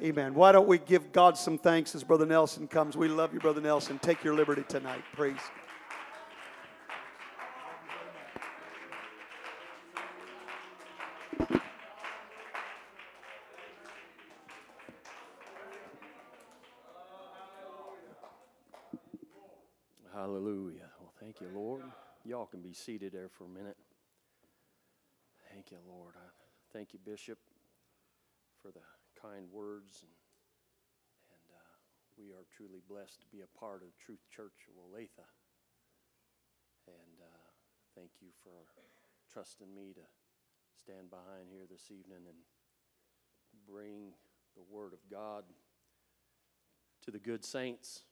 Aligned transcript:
Amen. 0.00 0.32
Why 0.34 0.52
don't 0.52 0.68
we 0.68 0.78
give 0.78 1.10
God 1.10 1.36
some 1.36 1.58
thanks 1.58 1.92
as 1.96 2.04
Brother 2.04 2.24
Nelson 2.24 2.68
comes? 2.68 2.96
We 2.96 3.08
love 3.08 3.34
you, 3.34 3.40
Brother 3.40 3.60
Nelson. 3.60 3.98
Take 3.98 4.22
your 4.22 4.34
liberty 4.34 4.62
tonight. 4.68 5.02
Praise. 5.12 5.36
Hallelujah. 20.14 20.90
Well, 21.00 21.12
thank 21.20 21.40
you, 21.40 21.48
Lord. 21.52 21.82
Y'all 22.24 22.46
can 22.46 22.60
be 22.60 22.72
seated 22.72 23.12
there 23.12 23.28
for 23.28 23.44
a 23.44 23.48
minute. 23.48 23.76
Thank 25.52 25.72
you, 25.72 25.78
Lord. 25.88 26.14
Thank 26.72 26.92
you, 26.92 27.00
Bishop, 27.04 27.38
for 28.62 28.70
the 28.70 28.80
kind 29.18 29.50
words. 29.50 30.06
And, 30.06 30.14
and 31.34 31.46
uh, 31.50 31.74
we 32.14 32.30
are 32.30 32.46
truly 32.54 32.80
blessed 32.86 33.20
to 33.22 33.28
be 33.28 33.42
a 33.42 33.58
part 33.58 33.82
of 33.82 33.90
Truth 33.98 34.22
Church 34.30 34.70
of 34.70 34.78
Olathe. 34.78 35.26
And 36.86 37.18
uh, 37.20 37.48
thank 37.94 38.10
you 38.22 38.28
for 38.42 38.70
trusting 39.32 39.74
me 39.74 39.92
to 39.94 40.06
stand 40.78 41.10
behind 41.10 41.50
here 41.50 41.66
this 41.70 41.90
evening 41.90 42.24
and 42.26 42.38
bring 43.66 44.14
the 44.56 44.62
Word 44.70 44.92
of 44.92 45.00
God 45.10 45.44
to 47.04 47.10
the 47.10 47.18
good 47.18 47.44
saints. 47.44 48.02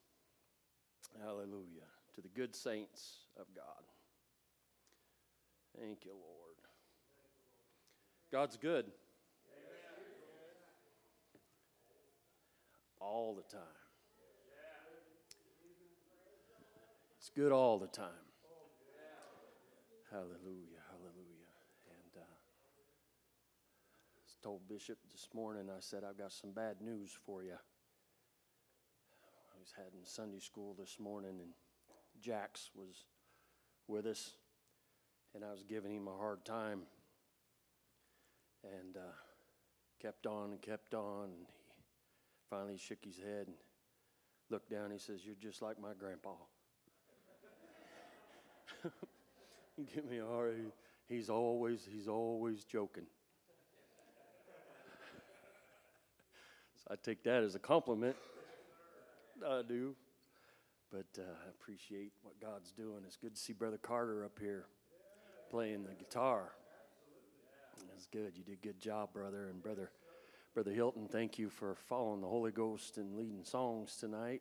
Hallelujah. 1.23 1.89
To 2.15 2.21
the 2.21 2.29
good 2.29 2.55
saints 2.55 3.27
of 3.39 3.47
God. 3.55 3.85
Thank 5.79 6.05
you, 6.05 6.13
Lord. 6.13 6.57
God's 8.33 8.57
good. 8.57 8.87
All 13.09 13.37
the 13.37 13.57
time. 13.57 13.63
It's 17.17 17.31
good 17.31 17.53
all 17.53 17.79
the 17.79 17.87
time. 17.87 18.09
Hallelujah, 20.11 20.83
hallelujah. 20.91 21.53
And 21.87 22.17
uh, 22.17 22.35
I 24.17 24.19
told 24.43 24.67
Bishop 24.69 24.99
this 25.13 25.29
morning, 25.33 25.71
I 25.71 25.79
said, 25.79 26.03
I've 26.03 26.19
got 26.19 26.33
some 26.33 26.51
bad 26.51 26.81
news 26.81 27.17
for 27.25 27.45
you. 27.45 27.53
I 27.53 27.59
was 29.61 29.73
having 29.77 30.01
Sunday 30.03 30.41
school 30.41 30.75
this 30.77 30.99
morning, 30.99 31.39
and 31.41 31.53
Jax 32.21 32.73
was 32.75 33.05
with 33.87 34.07
us, 34.07 34.33
and 35.33 35.45
I 35.45 35.53
was 35.53 35.63
giving 35.63 35.95
him 35.95 36.09
a 36.09 36.17
hard 36.17 36.45
time. 36.45 36.89
And 38.65 38.97
uh, 38.97 39.15
kept 40.03 40.27
on 40.27 40.51
and 40.51 40.61
kept 40.61 40.93
on. 40.93 41.27
And 41.27 41.47
he 42.47 42.57
finally 42.57 42.77
shook 42.77 43.05
his 43.05 43.17
head 43.17 43.47
and 43.47 43.57
looked 44.51 44.71
down. 44.71 44.91
He 44.91 44.99
says, 44.99 45.25
You're 45.25 45.35
just 45.41 45.63
like 45.63 45.81
my 45.81 45.93
grandpa. 45.99 46.31
Give 49.95 50.05
me 50.05 50.19
a 50.19 50.27
hard. 50.27 50.73
He's 51.09 51.31
always 51.31 51.87
he's 51.91 52.09
always 52.09 52.65
joking. 52.65 53.07
so 56.77 56.89
I 56.91 56.95
take 57.03 57.23
that 57.25 57.43
as 57.43 57.55
a 57.55 57.59
compliment. 57.59 58.17
I 59.47 59.63
do. 59.67 59.95
But 60.91 61.07
uh, 61.19 61.23
I 61.23 61.49
appreciate 61.51 62.13
what 62.23 62.41
God's 62.41 62.71
doing. 62.71 63.03
It's 63.07 63.17
good 63.17 63.35
to 63.35 63.41
see 63.41 63.53
Brother 63.53 63.79
Carter 63.79 64.25
up 64.25 64.39
here 64.41 64.67
playing 65.51 65.83
the 65.83 65.95
guitar. 65.95 66.53
That's 67.89 68.07
good. 68.07 68.33
You 68.37 68.45
did 68.45 68.59
a 68.63 68.67
good 68.67 68.81
job, 68.81 69.13
brother. 69.13 69.49
And 69.49 69.63
brother, 69.63 69.91
brother 70.57 70.73
Hilton, 70.73 71.07
thank 71.07 71.39
you 71.39 71.51
for 71.51 71.75
following 71.75 72.23
the 72.23 72.27
Holy 72.27 72.51
Ghost 72.51 72.97
and 72.97 73.15
leading 73.15 73.45
songs 73.45 73.95
tonight. 74.01 74.41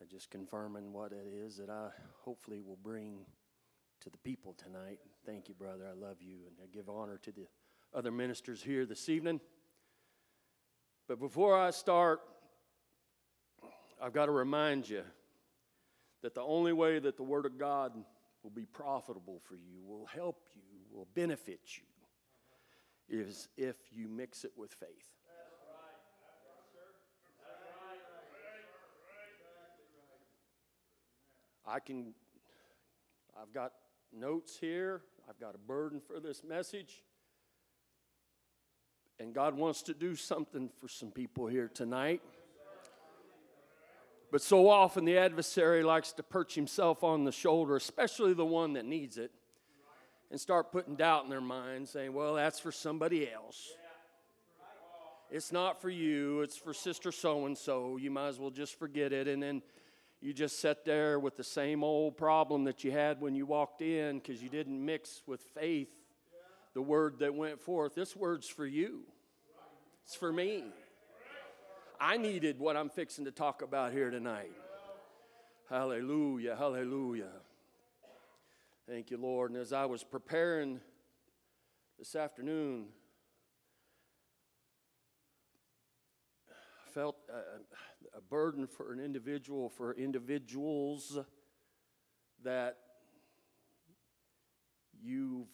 Uh, 0.00 0.06
just 0.10 0.30
confirming 0.30 0.90
what 0.90 1.12
it 1.12 1.26
is 1.30 1.58
that 1.58 1.68
I 1.68 1.88
hopefully 2.22 2.62
will 2.62 2.78
bring 2.82 3.18
to 4.00 4.08
the 4.08 4.16
people 4.16 4.54
tonight. 4.54 5.00
Thank 5.26 5.50
you, 5.50 5.54
brother. 5.54 5.84
I 5.86 5.92
love 5.92 6.22
you, 6.22 6.36
and 6.46 6.56
I 6.62 6.66
give 6.74 6.88
honor 6.88 7.18
to 7.24 7.30
the 7.30 7.46
other 7.92 8.10
ministers 8.10 8.62
here 8.62 8.86
this 8.86 9.10
evening. 9.10 9.38
But 11.08 11.20
before 11.20 11.60
I 11.60 11.72
start, 11.72 12.20
I've 14.02 14.14
got 14.14 14.26
to 14.26 14.32
remind 14.32 14.88
you 14.88 15.02
that 16.22 16.34
the 16.34 16.40
only 16.40 16.72
way 16.72 17.00
that 17.00 17.18
the 17.18 17.22
Word 17.22 17.44
of 17.44 17.58
God 17.58 17.92
will 18.42 18.50
be 18.50 18.64
profitable 18.64 19.42
for 19.44 19.56
you, 19.56 19.82
will 19.84 20.06
help 20.06 20.48
you, 20.54 20.62
will 20.90 21.08
benefit 21.14 21.60
you, 21.76 21.84
is 23.12 23.48
if 23.56 23.76
you 23.92 24.08
mix 24.08 24.44
it 24.44 24.52
with 24.56 24.72
faith. 24.72 24.88
I 31.64 31.78
can, 31.78 32.14
I've 33.40 33.52
got 33.52 33.72
notes 34.12 34.58
here, 34.58 35.02
I've 35.28 35.38
got 35.38 35.54
a 35.54 35.58
burden 35.58 36.00
for 36.00 36.18
this 36.18 36.42
message. 36.42 37.04
And 39.20 39.32
God 39.32 39.56
wants 39.56 39.82
to 39.82 39.94
do 39.94 40.16
something 40.16 40.70
for 40.80 40.88
some 40.88 41.12
people 41.12 41.46
here 41.46 41.68
tonight. 41.68 42.22
But 44.32 44.40
so 44.40 44.68
often 44.68 45.04
the 45.04 45.18
adversary 45.18 45.82
likes 45.82 46.12
to 46.14 46.22
perch 46.22 46.54
himself 46.54 47.04
on 47.04 47.24
the 47.24 47.32
shoulder, 47.32 47.76
especially 47.76 48.32
the 48.32 48.46
one 48.46 48.72
that 48.72 48.86
needs 48.86 49.18
it, 49.18 49.30
and 50.32 50.40
start 50.40 50.72
putting 50.72 50.96
doubt 50.96 51.24
in 51.24 51.30
their 51.30 51.42
mind, 51.42 51.86
saying, 51.86 52.12
Well, 52.14 52.34
that's 52.34 52.58
for 52.58 52.72
somebody 52.72 53.30
else. 53.30 53.68
It's 55.30 55.52
not 55.52 55.80
for 55.80 55.90
you, 55.90 56.40
it's 56.40 56.56
for 56.56 56.74
sister 56.74 57.12
so 57.12 57.46
and 57.46 57.56
so. 57.56 57.98
You 57.98 58.10
might 58.10 58.28
as 58.28 58.38
well 58.38 58.50
just 58.50 58.78
forget 58.78 59.12
it. 59.12 59.28
And 59.28 59.42
then 59.42 59.62
you 60.20 60.32
just 60.32 60.60
sit 60.60 60.84
there 60.84 61.18
with 61.18 61.36
the 61.36 61.44
same 61.44 61.84
old 61.84 62.16
problem 62.16 62.64
that 62.64 62.82
you 62.82 62.90
had 62.90 63.20
when 63.20 63.34
you 63.34 63.46
walked 63.46 63.82
in 63.82 64.18
because 64.18 64.42
you 64.42 64.48
didn't 64.48 64.84
mix 64.84 65.22
with 65.26 65.40
faith 65.54 65.88
the 66.74 66.82
word 66.82 67.18
that 67.18 67.34
went 67.34 67.60
forth. 67.60 67.94
This 67.94 68.16
word's 68.16 68.48
for 68.48 68.66
you, 68.66 69.00
it's 70.04 70.16
for 70.16 70.32
me. 70.32 70.64
I 72.00 72.16
needed 72.16 72.58
what 72.58 72.76
I'm 72.76 72.88
fixing 72.88 73.26
to 73.26 73.30
talk 73.30 73.62
about 73.62 73.92
here 73.92 74.10
tonight. 74.10 74.50
Hallelujah, 75.70 76.56
hallelujah. 76.56 77.30
Thank 78.88 79.12
you, 79.12 79.16
Lord. 79.16 79.52
And 79.52 79.60
as 79.60 79.72
I 79.72 79.84
was 79.84 80.02
preparing 80.02 80.80
this 82.00 82.16
afternoon, 82.16 82.86
I 86.50 86.90
felt 86.90 87.16
a, 87.32 88.18
a 88.18 88.20
burden 88.20 88.66
for 88.66 88.92
an 88.92 88.98
individual, 88.98 89.68
for 89.68 89.94
individuals 89.94 91.16
that 92.42 92.76
you've 95.00 95.46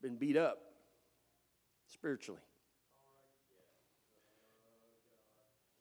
been 0.00 0.16
beat 0.16 0.38
up 0.38 0.58
spiritually. 1.92 2.40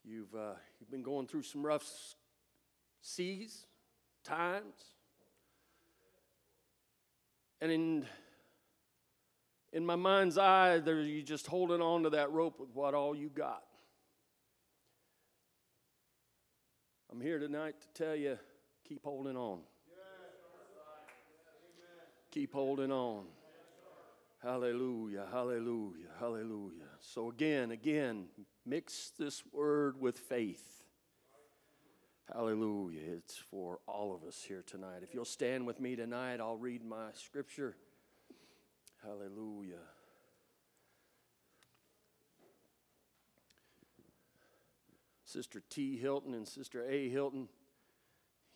You've, 0.04 0.36
uh, 0.36 0.56
you've 0.82 0.92
been 0.92 1.02
going 1.02 1.28
through 1.28 1.44
some 1.44 1.66
rough 1.66 1.90
seas, 3.02 3.68
times. 4.26 4.96
And 7.64 7.72
in, 7.72 8.06
in 9.72 9.86
my 9.86 9.96
mind's 9.96 10.38
eye, 10.38 10.80
there 10.80 11.00
you 11.00 11.24
just 11.24 11.48
holding 11.48 11.80
on 11.80 12.04
to 12.04 12.10
that 12.10 12.30
rope 12.30 12.60
with 12.60 12.68
what 12.74 12.94
all 12.94 13.16
you 13.16 13.30
got. 13.30 13.64
I'm 17.10 17.22
here 17.22 17.40
tonight 17.40 17.76
to 17.80 18.04
tell 18.04 18.18
you 18.18 18.38
keep 18.86 19.06
holding 19.06 19.38
on. 19.38 19.60
Keep 22.32 22.52
holding 22.52 22.92
on. 22.92 23.24
Hallelujah, 24.42 25.28
hallelujah, 25.32 26.10
hallelujah. 26.20 26.90
So, 27.00 27.30
again, 27.30 27.72
again, 27.72 28.26
Mix 28.66 29.14
this 29.18 29.42
word 29.54 30.00
with 30.02 30.18
faith. 30.18 30.83
Hallelujah. 32.34 33.00
It's 33.18 33.36
for 33.36 33.80
all 33.86 34.14
of 34.14 34.28
us 34.28 34.44
here 34.48 34.64
tonight. 34.66 35.04
If 35.04 35.14
you'll 35.14 35.24
stand 35.24 35.68
with 35.68 35.80
me 35.80 35.96
tonight, 35.96 36.40
I'll 36.40 36.58
read 36.58 36.84
my 36.84 37.10
scripture. 37.14 37.76
Hallelujah. 39.04 39.76
Sister 45.26 45.62
T. 45.70 45.98
Hilton 45.98 46.34
and 46.34 46.48
Sister 46.48 46.84
A. 46.90 47.08
Hilton, 47.10 47.48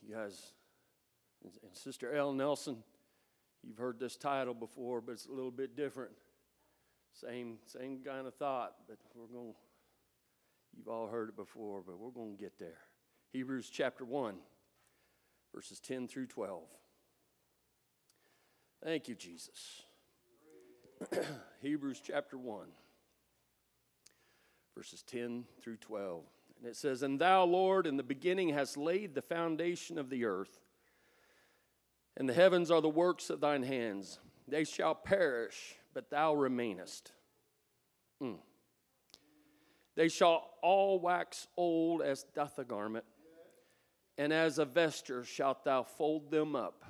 you 0.01 0.15
guys, 0.15 0.53
and 1.43 1.51
Sister 1.73 2.15
L. 2.15 2.33
Nelson, 2.33 2.77
you've 3.63 3.77
heard 3.77 3.99
this 3.99 4.15
title 4.15 4.53
before, 4.53 5.01
but 5.01 5.13
it's 5.13 5.25
a 5.27 5.31
little 5.31 5.51
bit 5.51 5.75
different. 5.75 6.11
Same, 7.13 7.57
same 7.65 7.99
kind 8.03 8.27
of 8.27 8.35
thought, 8.35 8.73
but 8.87 8.97
we're 9.15 9.27
going 9.27 9.53
to 9.53 9.59
You've 10.77 10.87
all 10.87 11.07
heard 11.07 11.29
it 11.29 11.35
before, 11.35 11.81
but 11.85 11.97
we're 11.97 12.11
going 12.11 12.37
to 12.37 12.41
get 12.41 12.59
there. 12.59 12.77
Hebrews 13.33 13.69
chapter 13.71 14.05
1, 14.05 14.35
verses 15.53 15.79
10 15.79 16.07
through 16.07 16.27
12. 16.27 16.63
Thank 18.83 19.07
you, 19.07 19.15
Jesus. 19.15 19.81
Hebrews 21.61 22.01
chapter 22.03 22.37
1, 22.37 22.67
verses 24.75 25.03
10 25.03 25.45
through 25.61 25.77
12. 25.77 26.23
And 26.59 26.67
it 26.67 26.75
says, 26.75 27.03
And 27.03 27.19
thou, 27.19 27.43
Lord, 27.43 27.85
in 27.85 27.97
the 27.97 28.03
beginning 28.03 28.49
hast 28.49 28.77
laid 28.77 29.13
the 29.13 29.21
foundation 29.21 29.97
of 29.97 30.09
the 30.09 30.25
earth, 30.25 30.59
and 32.15 32.27
the 32.27 32.33
heavens 32.33 32.71
are 32.71 32.81
the 32.81 32.89
works 32.89 33.29
of 33.29 33.41
thine 33.41 33.63
hands. 33.63 34.19
They 34.47 34.63
shall 34.63 34.95
perish, 34.95 35.75
but 35.93 36.09
thou 36.09 36.33
remainest. 36.33 37.11
Mm. 38.21 38.37
They 39.95 40.07
shall 40.07 40.49
all 40.61 40.99
wax 40.99 41.47
old 41.57 42.01
as 42.01 42.23
doth 42.35 42.57
a 42.59 42.63
garment, 42.63 43.05
and 44.17 44.33
as 44.33 44.59
a 44.59 44.65
vesture 44.65 45.23
shalt 45.23 45.63
thou 45.63 45.83
fold 45.83 46.31
them 46.31 46.55
up, 46.55 46.83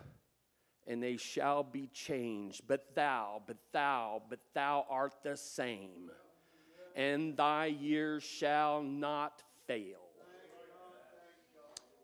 and 0.87 1.03
they 1.03 1.17
shall 1.17 1.63
be 1.63 1.87
changed. 1.87 2.61
But 2.67 2.95
thou, 2.95 3.41
but 3.45 3.57
thou, 3.71 4.21
but 4.29 4.39
thou 4.53 4.85
art 4.89 5.13
the 5.23 5.35
same, 5.35 6.11
and 6.95 7.35
thy 7.35 7.65
years 7.65 8.23
shall 8.23 8.81
not 8.81 9.43
fail. 9.67 9.97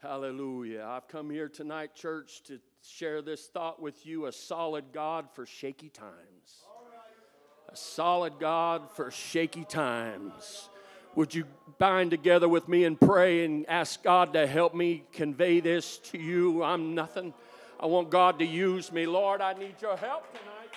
Hallelujah. 0.01 0.85
I've 0.85 1.07
come 1.07 1.29
here 1.29 1.47
tonight, 1.47 1.95
church, 1.95 2.43
to 2.43 2.59
share 2.81 3.21
this 3.21 3.47
thought 3.47 3.81
with 3.81 4.05
you 4.05 4.25
a 4.25 4.33
solid 4.33 4.91
God 4.91 5.29
for 5.31 5.45
shaky 5.45 5.87
times. 5.87 6.65
A 7.69 7.75
solid 7.77 8.33
God 8.37 8.91
for 8.91 9.09
shaky 9.11 9.63
times. 9.63 10.69
Would 11.15 11.36
you 11.36 11.45
bind 11.77 12.10
together 12.12 12.50
with 12.50 12.68
me 12.68 12.86
and 12.86 13.00
pray 13.00 13.45
and 13.45 13.69
ask 13.69 14.01
God 14.01 14.33
to 14.33 14.48
help 14.48 14.74
me 14.74 15.04
convey 15.12 15.60
this 15.60 16.00
to 16.12 16.18
you? 16.18 16.63
I'm 16.63 16.95
nothing. 16.95 17.33
I 17.80 17.86
want 17.86 18.10
God 18.10 18.39
to 18.39 18.45
use 18.45 18.92
me. 18.92 19.06
Lord, 19.06 19.42
I 19.42 19.54
need 19.54 19.75
your 19.80 19.95
help 19.95 20.27
tonight. 20.31 20.71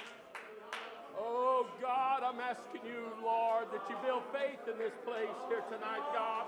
Oh, 1.18 1.66
God, 1.80 2.22
I'm 2.22 2.40
asking 2.40 2.82
you, 2.84 3.08
Lord, 3.24 3.64
that 3.72 3.88
you 3.88 3.96
build 4.04 4.22
faith 4.32 4.60
in 4.70 4.78
this 4.78 4.92
place 5.04 5.36
here 5.48 5.64
tonight, 5.70 6.04
God. 6.12 6.46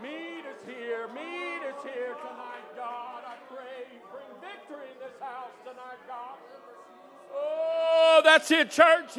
Meet 0.00 0.46
us 0.46 0.62
here. 0.64 1.08
Meet 1.08 1.74
us 1.74 1.82
here 1.82 2.14
tonight, 2.14 2.66
God. 2.76 3.22
I 3.26 3.34
pray 3.48 3.82
bring 4.12 4.30
victory 4.40 4.86
in 4.92 4.98
this 5.00 5.18
house 5.20 5.50
tonight, 5.64 5.98
God. 6.06 6.36
Oh, 7.34 8.20
that's 8.22 8.50
it, 8.50 8.70
church. 8.70 9.16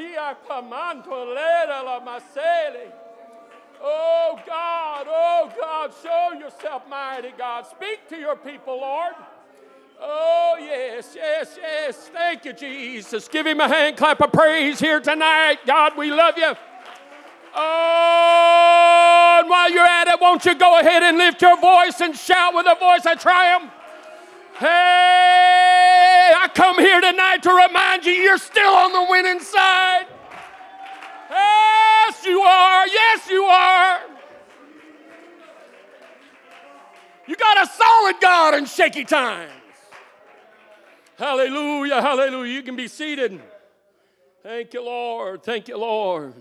Oh, 3.85 4.39
God. 4.47 5.07
Oh, 5.09 5.51
God. 5.59 5.91
Show 6.01 6.39
yourself 6.39 6.87
mighty, 6.89 7.33
God. 7.37 7.67
Speak 7.67 8.07
to 8.09 8.17
your 8.17 8.37
people, 8.37 8.77
Lord. 8.77 9.13
Oh, 9.99 10.55
yes, 10.59 11.13
yes, 11.15 11.57
yes. 11.61 12.09
Thank 12.13 12.45
you, 12.45 12.53
Jesus. 12.53 13.27
Give 13.27 13.45
him 13.45 13.59
a 13.59 13.67
hand 13.67 13.97
clap 13.97 14.21
of 14.21 14.31
praise 14.31 14.79
here 14.79 15.01
tonight. 15.01 15.59
God, 15.65 15.97
we 15.97 16.11
love 16.11 16.37
you. 16.37 16.53
Oh, 17.55 19.37
and 19.41 19.49
while 19.49 19.71
you're 19.71 19.85
at 19.85 20.07
it, 20.07 20.19
won't 20.19 20.43
you 20.45 20.55
go 20.55 20.79
ahead 20.79 21.03
and 21.03 21.17
lift 21.17 21.41
your 21.41 21.59
voice 21.59 22.01
and 22.01 22.15
shout 22.15 22.55
with 22.55 22.65
a 22.65 22.75
voice 22.75 23.05
of 23.05 23.19
triumph? 23.19 23.71
Hey, 24.57 24.67
I 26.35 26.49
come 26.53 26.79
here 26.79 27.01
tonight 27.01 27.43
to 27.43 27.49
remind 27.49 28.05
you 28.05 28.13
you're 28.13 28.37
still 28.37 28.73
on 28.73 28.93
the 28.93 29.05
winning 29.09 29.39
side. 29.39 30.05
You 32.25 32.41
are. 32.41 32.87
Yes, 32.87 33.29
you 33.29 33.43
are. 33.43 34.01
You 37.27 37.35
got 37.35 37.63
a 37.63 37.69
solid 37.69 38.15
God 38.21 38.55
in 38.55 38.65
shaky 38.65 39.05
times. 39.05 39.51
Hallelujah, 41.17 42.01
hallelujah. 42.01 42.53
You 42.53 42.63
can 42.63 42.75
be 42.75 42.87
seated. 42.87 43.39
Thank 44.41 44.73
you, 44.73 44.83
Lord. 44.83 45.43
Thank 45.43 45.67
you, 45.67 45.77
Lord. 45.77 46.33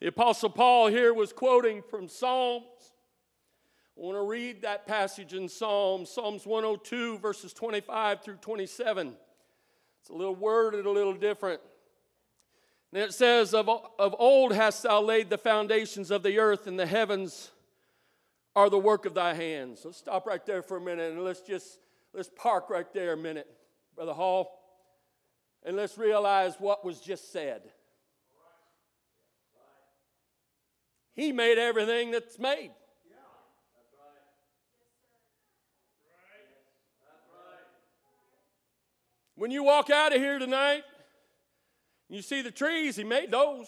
The 0.00 0.08
Apostle 0.08 0.50
Paul 0.50 0.88
here 0.88 1.14
was 1.14 1.32
quoting 1.32 1.82
from 1.88 2.08
Psalms. 2.08 2.64
I 3.96 4.02
want 4.02 4.16
to 4.16 4.22
read 4.22 4.62
that 4.62 4.86
passage 4.86 5.34
in 5.34 5.48
Psalms, 5.48 6.10
Psalms 6.10 6.46
102, 6.46 7.18
verses 7.18 7.52
25 7.52 8.22
through 8.22 8.36
27. 8.36 9.14
It's 10.00 10.10
a 10.10 10.14
little 10.14 10.34
worded 10.34 10.86
a 10.86 10.90
little 10.90 11.14
different. 11.14 11.60
And 12.92 13.02
it 13.02 13.14
says, 13.14 13.54
of, 13.54 13.68
of 13.68 14.14
old 14.18 14.52
hast 14.52 14.82
thou 14.82 15.00
laid 15.00 15.30
the 15.30 15.38
foundations 15.38 16.10
of 16.10 16.22
the 16.22 16.38
earth, 16.38 16.66
and 16.66 16.78
the 16.78 16.86
heavens 16.86 17.52
are 18.56 18.68
the 18.68 18.78
work 18.78 19.06
of 19.06 19.14
thy 19.14 19.34
hands. 19.34 19.82
Let's 19.84 19.98
stop 19.98 20.26
right 20.26 20.44
there 20.44 20.62
for 20.62 20.76
a 20.76 20.80
minute 20.80 21.12
and 21.12 21.24
let's 21.24 21.40
just 21.40 21.78
let's 22.12 22.30
park 22.36 22.68
right 22.68 22.92
there 22.92 23.12
a 23.12 23.16
minute, 23.16 23.46
Brother 23.94 24.12
Hall, 24.12 24.50
and 25.62 25.76
let's 25.76 25.96
realize 25.96 26.54
what 26.58 26.84
was 26.84 27.00
just 27.00 27.32
said. 27.32 27.62
He 31.14 31.32
made 31.32 31.58
everything 31.58 32.10
that's 32.10 32.38
made. 32.38 32.70
When 39.34 39.50
you 39.50 39.62
walk 39.64 39.88
out 39.88 40.14
of 40.14 40.20
here 40.20 40.38
tonight, 40.38 40.82
you 42.10 42.22
see 42.22 42.42
the 42.42 42.50
trees, 42.50 42.96
he 42.96 43.04
made 43.04 43.30
those. 43.30 43.66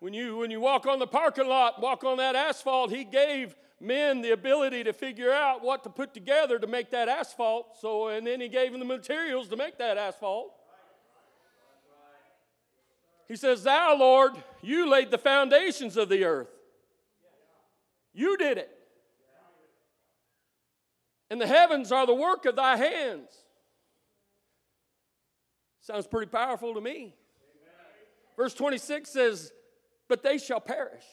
When 0.00 0.12
you, 0.12 0.36
when 0.36 0.50
you 0.50 0.60
walk 0.60 0.86
on 0.86 0.98
the 0.98 1.06
parking 1.06 1.48
lot, 1.48 1.80
walk 1.80 2.04
on 2.04 2.18
that 2.18 2.34
asphalt, 2.34 2.90
he 2.90 3.04
gave 3.04 3.54
men 3.80 4.22
the 4.22 4.32
ability 4.32 4.84
to 4.84 4.92
figure 4.92 5.32
out 5.32 5.62
what 5.62 5.84
to 5.84 5.90
put 5.90 6.12
together 6.12 6.58
to 6.58 6.66
make 6.66 6.90
that 6.90 7.08
asphalt. 7.08 7.78
So, 7.80 8.08
and 8.08 8.26
then 8.26 8.40
he 8.40 8.48
gave 8.48 8.72
them 8.72 8.80
the 8.80 8.86
materials 8.86 9.48
to 9.48 9.56
make 9.56 9.78
that 9.78 9.96
asphalt. 9.96 10.52
He 13.28 13.36
says, 13.36 13.62
Thou, 13.62 13.96
Lord, 13.96 14.32
you 14.62 14.88
laid 14.88 15.10
the 15.10 15.18
foundations 15.18 15.96
of 15.96 16.08
the 16.08 16.24
earth. 16.24 16.50
You 18.12 18.36
did 18.36 18.58
it. 18.58 18.70
And 21.30 21.40
the 21.40 21.46
heavens 21.46 21.90
are 21.90 22.06
the 22.06 22.14
work 22.14 22.44
of 22.46 22.56
thy 22.56 22.76
hands. 22.76 23.28
Sounds 25.86 26.08
pretty 26.08 26.28
powerful 26.28 26.74
to 26.74 26.80
me. 26.80 27.14
Verse 28.36 28.54
26 28.54 29.08
says, 29.08 29.52
But 30.08 30.20
they 30.24 30.36
shall 30.36 30.58
perish. 30.58 31.04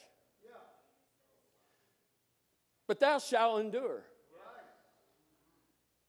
But 2.87 2.99
thou 2.99 3.19
shalt 3.19 3.61
endure. 3.61 4.01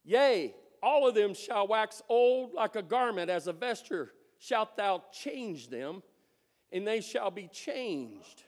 Yea, 0.03 0.55
all 0.83 1.07
of 1.07 1.15
them 1.15 1.35
shall 1.35 1.69
wax 1.69 2.01
old 2.09 2.55
like 2.55 2.75
a 2.75 2.83
garment, 2.83 3.31
as 3.31 3.49
a 3.49 3.53
vesture 3.53 4.13
shalt 4.39 4.79
thou 4.79 5.03
change 5.13 5.69
them, 5.69 6.03
and 6.73 6.87
they 6.87 7.03
shall 7.03 7.31
be 7.31 7.49
changed. 7.49 8.45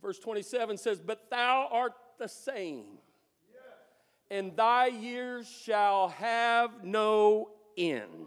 Verse 0.00 0.20
27 0.20 0.76
says, 0.76 1.00
But 1.00 1.28
thou 1.28 1.68
art 1.72 1.94
the 2.20 2.28
same, 2.28 2.98
and 4.30 4.56
thy 4.56 4.86
years 4.86 5.48
shall 5.48 6.10
have 6.10 6.84
no 6.84 7.50
end. 7.78 8.26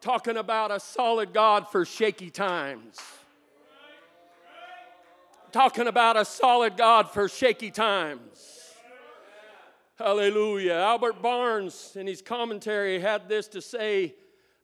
Talking 0.00 0.36
about 0.36 0.70
a 0.70 0.80
solid 0.80 1.32
God 1.32 1.68
for 1.68 1.84
shaky 1.84 2.30
times. 2.30 2.96
Talking 5.50 5.86
about 5.86 6.16
a 6.16 6.24
solid 6.24 6.76
God 6.76 7.10
for 7.10 7.28
shaky 7.28 7.70
times. 7.70 8.58
Hallelujah. 9.96 10.74
Albert 10.74 11.20
Barnes, 11.20 11.96
in 11.96 12.06
his 12.06 12.22
commentary, 12.22 13.00
had 13.00 13.28
this 13.28 13.48
to 13.48 13.60
say 13.60 14.14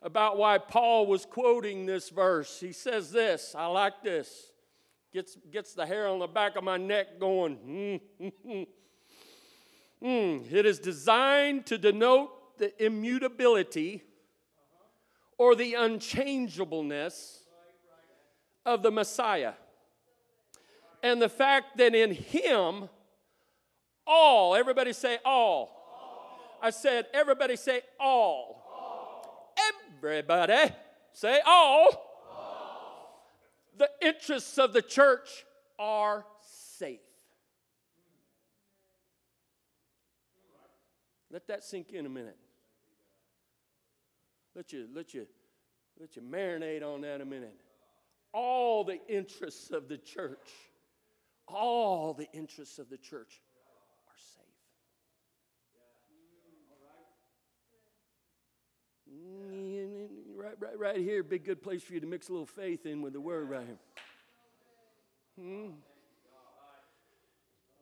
about 0.00 0.37
why 0.37 0.58
Paul 0.58 1.06
was 1.06 1.26
quoting 1.26 1.87
this 1.87 2.11
verse. 2.11 2.61
He 2.61 2.73
says 2.73 3.11
this, 3.11 3.54
I 3.58 3.66
like 3.66 4.02
this. 4.04 4.52
Gets, 5.12 5.37
gets 5.50 5.75
the 5.75 5.87
hair 5.87 6.06
on 6.06 6.18
the 6.18 6.26
back 6.26 6.56
of 6.56 6.62
my 6.62 6.76
neck 6.76 7.18
going. 7.18 8.00
Mm, 8.23 8.66
mm, 10.02 10.52
it 10.52 10.66
is 10.66 10.78
designed 10.78 11.66
to 11.66 11.78
denote 11.78 12.30
the 12.58 12.84
immutability 12.84 14.02
or 15.38 15.54
the 15.54 15.75
unchangeableness 15.75 17.40
of 18.64 18.82
the 18.82 18.90
Messiah. 18.90 19.54
And 21.02 21.20
the 21.20 21.28
fact 21.28 21.76
that 21.76 21.94
in 21.94 22.12
him, 22.12 22.88
all, 24.06 24.54
everybody 24.54 24.92
say 24.92 25.18
all. 25.25 25.70
all. 26.00 26.58
I 26.62 26.70
said, 26.70 27.06
everybody 27.12 27.56
say 27.56 27.82
all. 28.00 28.62
all. 28.73 29.54
Everybody 29.99 30.75
say 31.12 31.40
all. 31.46 31.88
all. 32.30 33.30
The 33.76 33.90
interests 34.00 34.58
of 34.58 34.73
the 34.73 34.82
church 34.82 35.44
are 35.78 36.25
safe. 36.40 37.00
Let 41.30 41.49
that 41.49 41.64
sink 41.64 41.90
in 41.92 42.06
a 42.06 42.08
minute. 42.08 42.37
Let 44.54 44.73
you, 44.73 44.87
let 44.94 45.14
you, 45.14 45.26
let 45.99 46.16
you 46.16 46.23
marinate 46.23 46.82
on 46.82 47.00
that 47.00 47.20
a 47.20 47.25
minute. 47.25 47.56
All 48.32 48.84
the 48.84 48.99
interests 49.08 49.70
of 49.70 49.88
the 49.88 49.99
church, 49.99 50.50
all 51.49 52.14
the 52.14 52.28
interests 52.32 52.78
of 52.78 52.88
the 52.88 52.96
church 52.96 53.40
are 54.08 54.16
safe. 54.16 54.44
Right, 60.37 60.54
right, 60.61 60.78
right 60.78 60.99
here, 60.99 61.23
big 61.23 61.44
good 61.44 61.62
place 61.62 61.82
for 61.82 61.94
you 61.94 62.00
to 62.00 62.06
mix 62.06 62.28
a 62.28 62.32
little 62.32 62.46
faith 62.46 62.87
in 62.87 63.02
with 63.02 63.12
the 63.12 63.20
word 63.20 63.49
right 63.49 63.66
here. 63.66 63.78
Hmm. 65.40 65.70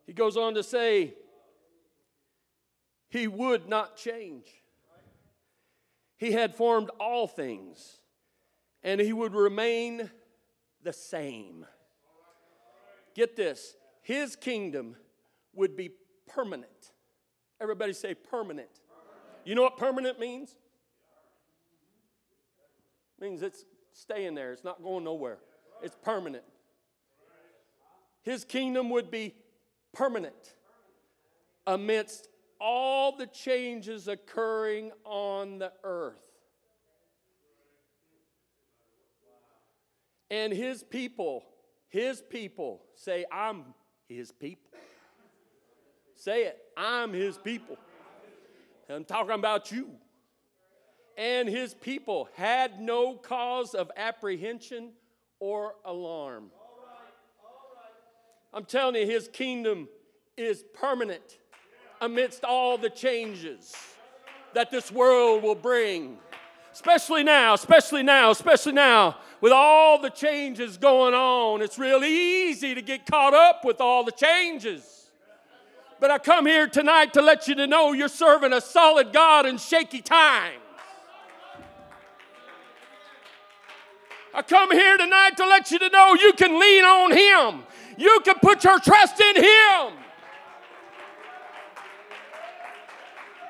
He 0.06 0.12
goes 0.12 0.36
on 0.36 0.54
to 0.54 0.62
say, 0.62 1.14
he 3.10 3.28
would 3.28 3.68
not 3.68 3.96
change. 3.96 4.46
He 6.22 6.30
had 6.30 6.54
formed 6.54 6.88
all 7.00 7.26
things, 7.26 7.98
and 8.84 9.00
he 9.00 9.12
would 9.12 9.34
remain 9.34 10.08
the 10.84 10.92
same. 10.92 11.66
Get 13.16 13.34
this 13.34 13.74
his 14.02 14.36
kingdom 14.36 14.94
would 15.52 15.76
be 15.76 15.90
permanent. 16.28 16.92
Everybody 17.60 17.92
say 17.92 18.14
permanent. 18.14 18.68
You 19.44 19.56
know 19.56 19.62
what 19.62 19.76
permanent 19.76 20.20
means? 20.20 20.54
It 23.18 23.24
means 23.24 23.42
it's 23.42 23.64
staying 23.92 24.36
there, 24.36 24.52
it's 24.52 24.62
not 24.62 24.80
going 24.80 25.02
nowhere, 25.02 25.38
it's 25.82 25.96
permanent. 26.04 26.44
His 28.22 28.44
kingdom 28.44 28.90
would 28.90 29.10
be 29.10 29.34
permanent 29.92 30.54
amidst 31.66 32.28
all 32.62 33.16
the 33.16 33.26
changes 33.26 34.06
occurring 34.06 34.92
on 35.04 35.58
the 35.58 35.72
earth. 35.82 36.22
And 40.30 40.52
his 40.52 40.84
people, 40.84 41.42
his 41.88 42.22
people, 42.22 42.82
say, 42.94 43.24
I'm 43.30 43.64
his 44.08 44.30
people. 44.30 44.70
Say 46.14 46.44
it, 46.44 46.58
I'm 46.76 47.12
his 47.12 47.36
people. 47.36 47.76
I'm 48.88 49.04
talking 49.04 49.32
about 49.32 49.72
you. 49.72 49.90
And 51.18 51.48
his 51.48 51.74
people 51.74 52.28
had 52.36 52.80
no 52.80 53.16
cause 53.16 53.74
of 53.74 53.90
apprehension 53.96 54.92
or 55.40 55.74
alarm. 55.84 56.50
I'm 58.54 58.64
telling 58.64 58.94
you, 58.94 59.06
his 59.06 59.28
kingdom 59.28 59.88
is 60.36 60.64
permanent 60.74 61.38
amidst 62.02 62.44
all 62.44 62.76
the 62.76 62.90
changes 62.90 63.74
that 64.54 64.70
this 64.70 64.90
world 64.90 65.42
will 65.42 65.54
bring. 65.54 66.18
Especially 66.72 67.22
now, 67.22 67.54
especially 67.54 68.02
now, 68.02 68.30
especially 68.30 68.72
now, 68.72 69.16
with 69.40 69.52
all 69.52 70.00
the 70.00 70.10
changes 70.10 70.76
going 70.76 71.14
on, 71.14 71.62
it's 71.62 71.78
really 71.78 72.10
easy 72.10 72.74
to 72.74 72.82
get 72.82 73.06
caught 73.06 73.34
up 73.34 73.64
with 73.64 73.80
all 73.80 74.04
the 74.04 74.12
changes. 74.12 75.06
But 76.00 76.10
I 76.10 76.18
come 76.18 76.44
here 76.44 76.66
tonight 76.66 77.12
to 77.12 77.22
let 77.22 77.46
you 77.46 77.54
to 77.54 77.66
know 77.68 77.92
you're 77.92 78.08
serving 78.08 78.52
a 78.52 78.60
solid 78.60 79.12
God 79.12 79.46
in 79.46 79.56
shaky 79.56 80.02
times. 80.02 80.56
I 84.34 84.42
come 84.42 84.72
here 84.72 84.96
tonight 84.96 85.36
to 85.36 85.46
let 85.46 85.70
you 85.70 85.78
to 85.78 85.88
know 85.90 86.14
you 86.14 86.32
can 86.32 86.58
lean 86.58 86.84
on 86.84 87.12
Him. 87.12 87.62
You 87.96 88.20
can 88.24 88.36
put 88.42 88.64
your 88.64 88.80
trust 88.80 89.20
in 89.20 89.36
Him. 89.36 90.01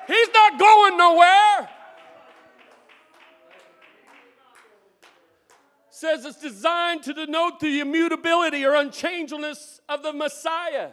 He's 0.07 0.27
not 0.33 0.59
going 0.59 0.97
nowhere. 0.97 1.69
Says 5.89 6.25
it's 6.25 6.41
designed 6.41 7.03
to 7.03 7.13
denote 7.13 7.59
the 7.59 7.79
immutability 7.79 8.65
or 8.65 8.75
unchangeableness 8.75 9.79
of 9.87 10.03
the 10.03 10.11
Messiah. 10.11 10.89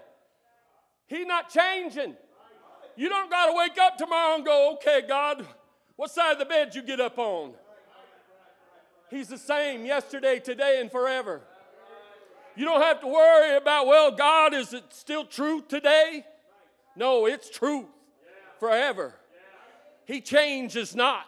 He's 1.06 1.26
not 1.26 1.50
changing. 1.50 2.14
You 2.96 3.08
don't 3.08 3.30
got 3.30 3.46
to 3.46 3.52
wake 3.56 3.78
up 3.78 3.96
tomorrow 3.96 4.36
and 4.36 4.44
go, 4.44 4.74
okay, 4.74 5.02
God, 5.06 5.44
what 5.96 6.10
side 6.10 6.32
of 6.32 6.38
the 6.38 6.44
bed 6.44 6.74
you 6.74 6.82
get 6.82 7.00
up 7.00 7.18
on? 7.18 7.54
He's 9.10 9.28
the 9.28 9.38
same 9.38 9.84
yesterday, 9.84 10.38
today, 10.38 10.80
and 10.80 10.90
forever. 10.90 11.40
You 12.54 12.64
don't 12.64 12.82
have 12.82 13.00
to 13.00 13.06
worry 13.08 13.56
about, 13.56 13.86
well, 13.86 14.12
God, 14.12 14.54
is 14.54 14.72
it 14.72 14.84
still 14.90 15.24
truth 15.24 15.66
today? 15.66 16.24
No, 16.94 17.26
it's 17.26 17.50
truth 17.50 17.86
forever. 18.60 19.14
He 20.04 20.20
changes 20.20 20.94
not. 20.94 21.26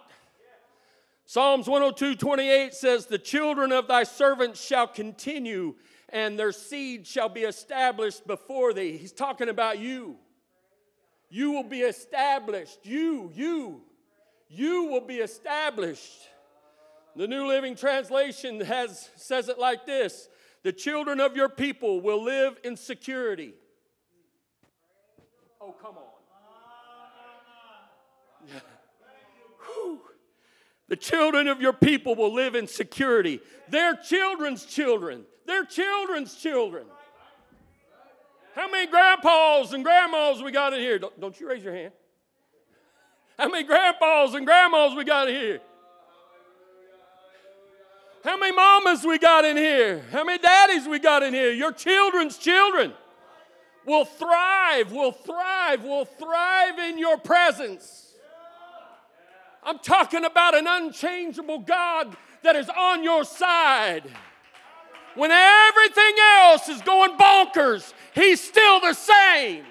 Psalms 1.25 1.67
102 1.67 2.17
28 2.17 2.75
says, 2.75 3.07
The 3.07 3.19
children 3.19 3.73
of 3.73 3.89
thy 3.89 4.03
servants 4.03 4.63
shall 4.63 4.87
continue, 4.87 5.75
and 6.11 6.39
their 6.39 6.53
seed 6.53 7.07
shall 7.07 7.29
be 7.29 7.41
established 7.41 8.27
before 8.27 8.73
thee. 8.73 8.97
He's 8.99 9.13
talking 9.13 9.49
about 9.49 9.79
you. 9.79 10.17
You 11.31 11.53
will 11.53 11.65
be 11.65 11.81
established. 11.81 12.81
You, 12.85 13.31
you, 13.35 13.81
you 14.49 14.85
will 14.85 15.01
be 15.01 15.17
established. 15.17 16.29
The 17.17 17.27
New 17.27 17.47
Living 17.47 17.75
Translation 17.75 18.61
has, 18.61 19.09
says 19.17 19.49
it 19.49 19.59
like 19.59 19.87
this 19.87 20.29
The 20.63 20.73
children 20.73 21.21
of 21.21 21.35
your 21.35 21.49
people 21.49 22.03
will 22.03 22.23
live 22.23 22.59
in 22.63 22.77
security. 22.77 23.55
Oh, 25.61 25.75
come 25.81 25.97
on. 25.97 26.12
The 30.93 30.97
children 30.97 31.49
of 31.49 31.63
your 31.63 31.73
people 31.73 32.15
will 32.15 32.35
live 32.35 32.55
in 32.55 32.67
security. 32.67 33.41
Their 33.71 33.95
children's 33.97 34.67
children, 34.67 35.25
their 35.47 35.65
children's 35.65 36.35
children. 36.35 36.85
How 38.55 38.71
many 38.71 38.91
grandpas 38.91 39.73
and 39.73 39.83
grandmas 39.83 40.43
we 40.43 40.53
got 40.53 40.75
in 40.75 40.81
here? 40.81 40.99
Don't, 40.99 41.19
don't 41.19 41.41
you 41.41 41.49
raise 41.49 41.65
your 41.65 41.75
hand. 41.75 41.93
How 43.39 43.49
many 43.49 43.67
grandpas 43.67 44.35
and 44.35 44.45
grandmas 44.45 44.95
we 44.95 45.05
got 45.05 45.29
in 45.31 45.35
here? 45.35 45.61
How 48.23 48.37
many 48.37 48.55
mamas 48.55 49.03
we 49.03 49.19
got 49.19 49.47
in 49.47 49.57
here? 49.57 50.05
How 50.13 50.25
many 50.25 50.43
daddies 50.43 50.87
we 50.87 50.99
got 50.99 51.23
in 51.23 51.33
here? 51.33 51.53
Your 51.53 51.73
children's 51.73 52.37
children 52.37 52.93
will 53.87 54.05
thrive, 54.05 54.93
will 54.93 55.13
thrive, 55.13 55.83
will 55.83 56.05
thrive 56.05 56.79
in 56.79 56.99
your 56.99 57.17
presence. 57.17 58.12
I'm 59.65 59.79
talking 59.79 60.25
about 60.25 60.55
an 60.57 60.67
unchangeable 60.67 61.61
God 61.61 62.17
that 62.43 62.57
is 62.57 62.69
on 62.69 63.05
your 63.05 63.25
side. 63.25 64.03
When 65.15 65.31
everything 65.31 66.15
else 66.39 66.69
is 66.69 66.83
going 66.83 67.17
bonkers, 67.17 67.93
He's 68.15 68.41
still 68.41 68.81
the 68.81 68.95
same. 68.95 69.65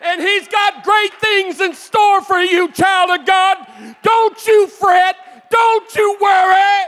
And 0.00 0.20
He's 0.20 0.46
got 0.46 0.84
great 0.84 1.12
things 1.14 1.60
in 1.60 1.74
store 1.74 2.22
for 2.22 2.38
you, 2.38 2.70
child 2.70 3.20
of 3.20 3.26
God. 3.26 3.66
Don't 4.02 4.46
you 4.46 4.68
fret, 4.68 5.16
don't 5.50 5.94
you 5.96 6.16
worry. 6.20 6.84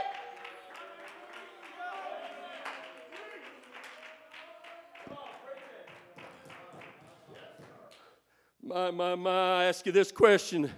My, 8.63 8.89
my, 8.89 9.15
my, 9.15 9.29
I 9.31 9.65
ask 9.65 9.85
you 9.85 9.91
this 9.91 10.13
question. 10.13 10.71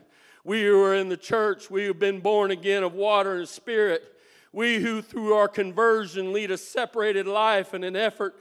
We 0.44 0.64
who 0.64 0.84
are 0.84 0.96
in 0.96 1.08
the 1.08 1.18
church, 1.18 1.70
we 1.70 1.86
have 1.86 2.00
been 2.00 2.20
born 2.20 2.52
again 2.52 2.84
of 2.84 2.94
water 2.94 3.38
and 3.38 3.48
spirit. 3.48 4.04
We 4.52 4.80
who 4.80 5.02
through 5.02 5.34
our 5.34 5.48
conversion 5.48 6.34
lead 6.34 6.52
a 6.52 6.58
separated 6.58 7.26
life 7.28 7.74
in 7.74 7.84
an 7.84 7.96
effort 7.96 8.36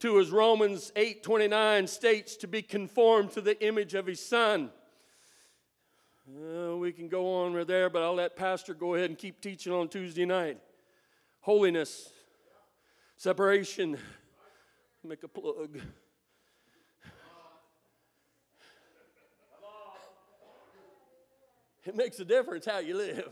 to, 0.00 0.20
as 0.20 0.30
Romans 0.30 0.92
8 0.94 1.22
29 1.22 1.86
states, 1.86 2.36
to 2.36 2.46
be 2.46 2.60
conformed 2.60 3.30
to 3.32 3.40
the 3.40 3.60
image 3.64 3.94
of 3.94 4.06
his 4.06 4.24
son. 4.24 4.70
Uh, 6.28 6.76
we 6.76 6.92
can 6.92 7.08
go 7.08 7.42
on 7.42 7.54
right 7.54 7.66
there, 7.66 7.88
but 7.88 8.02
I'll 8.02 8.14
let 8.14 8.36
Pastor 8.36 8.74
go 8.74 8.94
ahead 8.94 9.10
and 9.10 9.18
keep 9.18 9.40
teaching 9.40 9.72
on 9.72 9.88
Tuesday 9.88 10.26
night. 10.26 10.58
Holiness, 11.40 12.10
separation, 13.16 13.96
make 15.04 15.22
a 15.22 15.28
plug. 15.28 15.80
It 21.86 21.94
makes 21.94 22.18
a 22.18 22.24
difference 22.24 22.66
how 22.66 22.78
you 22.78 22.96
live. 22.96 23.30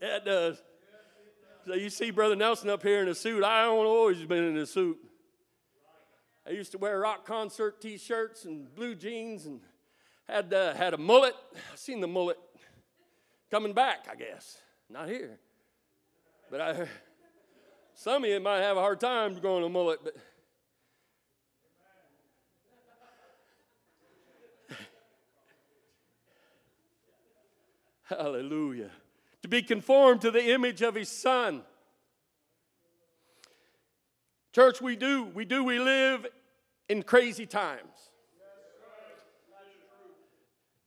Yeah, 0.00 0.16
it 0.16 0.24
does. 0.24 0.62
So 1.66 1.74
you 1.74 1.90
see 1.90 2.10
Brother 2.10 2.36
Nelson 2.36 2.68
up 2.68 2.82
here 2.82 3.02
in 3.02 3.08
a 3.08 3.14
suit. 3.14 3.42
I 3.42 3.64
don't 3.64 3.86
always 3.86 4.22
been 4.24 4.44
in 4.44 4.56
a 4.56 4.66
suit. 4.66 4.98
I 6.46 6.50
used 6.50 6.72
to 6.72 6.78
wear 6.78 6.98
rock 6.98 7.24
concert 7.24 7.80
T-shirts 7.80 8.44
and 8.44 8.74
blue 8.74 8.94
jeans 8.94 9.46
and 9.46 9.60
had 10.28 10.52
uh, 10.52 10.74
had 10.74 10.92
a 10.92 10.98
mullet. 10.98 11.34
I 11.54 11.76
seen 11.76 12.00
the 12.00 12.08
mullet 12.08 12.38
coming 13.50 13.72
back. 13.72 14.08
I 14.10 14.16
guess 14.16 14.58
not 14.90 15.08
here, 15.08 15.38
but 16.50 16.60
I. 16.60 16.88
Some 17.94 18.24
of 18.24 18.30
you 18.30 18.40
might 18.40 18.60
have 18.60 18.76
a 18.76 18.80
hard 18.80 19.00
time 19.00 19.38
growing 19.38 19.64
a 19.64 19.68
mullet, 19.68 20.00
but 20.02 20.16
Hallelujah. 28.18 28.90
To 29.42 29.48
be 29.48 29.62
conformed 29.62 30.20
to 30.22 30.30
the 30.30 30.52
image 30.52 30.82
of 30.82 30.94
his 30.94 31.08
son. 31.08 31.62
Church, 34.52 34.80
we 34.80 34.96
do, 34.96 35.24
we 35.24 35.44
do, 35.44 35.64
we 35.64 35.78
live 35.78 36.26
in 36.88 37.02
crazy 37.02 37.46
times. 37.46 38.10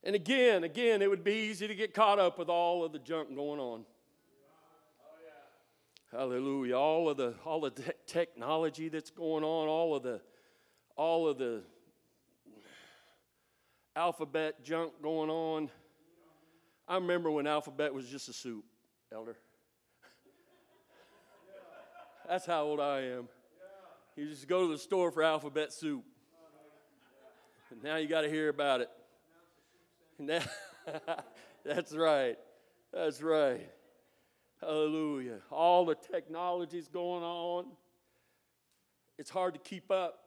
And 0.04 0.14
again, 0.14 0.62
again, 0.62 1.02
it 1.02 1.10
would 1.10 1.24
be 1.24 1.32
easy 1.50 1.66
to 1.66 1.74
get 1.74 1.92
caught 1.92 2.20
up 2.20 2.38
with 2.38 2.48
all 2.48 2.84
of 2.84 2.92
the 2.92 3.00
junk 3.00 3.34
going 3.34 3.58
on. 3.58 3.84
Hallelujah. 6.12 6.78
All 6.78 7.08
of 7.08 7.16
the 7.16 7.34
all 7.44 7.64
of 7.64 7.74
the 7.74 7.92
technology 8.06 8.88
that's 8.88 9.10
going 9.10 9.42
on, 9.42 9.66
all 9.66 9.96
of 9.96 10.04
the 10.04 10.20
all 10.96 11.28
of 11.28 11.38
the 11.38 11.62
alphabet 13.96 14.62
junk 14.62 14.92
going 15.02 15.28
on. 15.28 15.70
I 16.88 16.94
remember 16.94 17.30
when 17.30 17.46
alphabet 17.46 17.92
was 17.92 18.08
just 18.08 18.28
a 18.28 18.32
soup, 18.32 18.64
elder. 19.12 19.36
That's 22.28 22.46
how 22.46 22.64
old 22.64 22.80
I 22.80 23.00
am. 23.02 23.28
You 24.16 24.28
just 24.28 24.48
go 24.48 24.66
to 24.66 24.72
the 24.72 24.78
store 24.78 25.10
for 25.10 25.22
alphabet 25.22 25.72
soup. 25.72 26.04
And 27.70 27.82
now 27.82 27.96
you 27.96 28.08
got 28.08 28.22
to 28.22 28.28
hear 28.28 28.48
about 28.48 28.80
it. 28.80 28.90
Now, 30.18 30.40
that's 31.62 31.94
right. 31.94 32.38
That's 32.90 33.20
right. 33.20 33.68
Hallelujah. 34.62 35.40
All 35.50 35.84
the 35.84 35.94
technology's 35.94 36.88
going 36.88 37.22
on. 37.22 37.66
It's 39.18 39.28
hard 39.28 39.52
to 39.52 39.60
keep 39.60 39.90
up. 39.90 40.25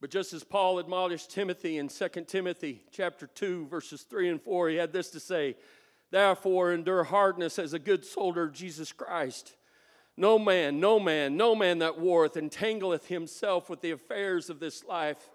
But 0.00 0.10
just 0.10 0.32
as 0.32 0.44
Paul 0.44 0.78
admonished 0.78 1.30
Timothy 1.30 1.78
in 1.78 1.88
2 1.88 2.08
Timothy 2.26 2.84
chapter 2.92 3.26
2 3.26 3.66
verses 3.66 4.02
3 4.02 4.28
and 4.28 4.42
4, 4.42 4.68
he 4.68 4.76
had 4.76 4.92
this 4.92 5.10
to 5.10 5.20
say, 5.20 5.56
"Therefore 6.10 6.72
endure 6.72 7.04
hardness 7.04 7.58
as 7.58 7.72
a 7.72 7.78
good 7.78 8.04
soldier 8.04 8.44
of 8.44 8.52
Jesus 8.52 8.92
Christ. 8.92 9.56
No 10.16 10.38
man, 10.38 10.78
no 10.78 11.00
man, 11.00 11.36
no 11.36 11.54
man 11.54 11.78
that 11.78 11.98
warreth 11.98 12.36
entangleth 12.36 13.06
himself 13.06 13.68
with 13.68 13.80
the 13.80 13.90
affairs 13.90 14.48
of 14.48 14.60
this 14.60 14.84
life, 14.84 15.30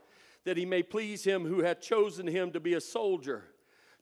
that 0.46 0.58
he 0.58 0.66
may 0.66 0.84
please 0.84 1.26
him 1.26 1.46
who 1.46 1.62
hath 1.62 1.82
chosen 1.82 2.28
him 2.28 2.52
to 2.52 2.60
be 2.60 2.74
a 2.74 2.82
soldier." 2.82 3.50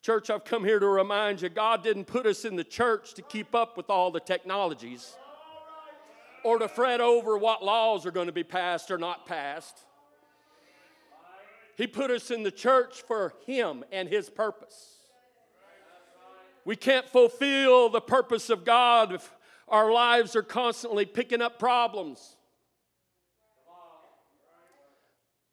Church, 0.02 0.32
I've 0.32 0.46
come 0.46 0.64
here 0.64 0.80
to 0.80 0.88
remind 0.88 1.42
you 1.42 1.50
God 1.50 1.84
didn't 1.84 2.06
put 2.06 2.26
us 2.26 2.46
in 2.46 2.56
the 2.56 2.64
church 2.64 3.14
to 3.16 3.22
keep 3.22 3.54
up 3.54 3.78
with 3.78 3.90
all 3.90 4.10
the 4.10 4.20
technologies 4.20 5.16
or 6.44 6.58
to 6.58 6.68
fret 6.68 7.02
over 7.02 7.38
what 7.38 7.64
laws 7.64 8.06
are 8.06 8.12
going 8.12 8.26
to 8.26 8.34
be 8.34 8.44
passed 8.44 8.90
or 8.90 8.98
not 8.98 9.28
passed. 9.28 9.86
He 11.82 11.88
put 11.88 12.12
us 12.12 12.30
in 12.30 12.44
the 12.44 12.52
church 12.52 13.02
for 13.08 13.34
Him 13.48 13.84
and 13.92 14.08
His 14.08 14.30
purpose. 14.30 14.98
We 16.64 16.76
can't 16.76 17.10
fulfill 17.10 17.90
the 17.90 18.00
purpose 18.00 18.52
of 18.52 18.64
God 18.64 19.14
if 19.14 19.34
our 19.68 19.92
lives 19.92 20.36
are 20.36 20.44
constantly 20.44 21.06
picking 21.06 21.42
up 21.42 21.58
problems. 21.58 22.36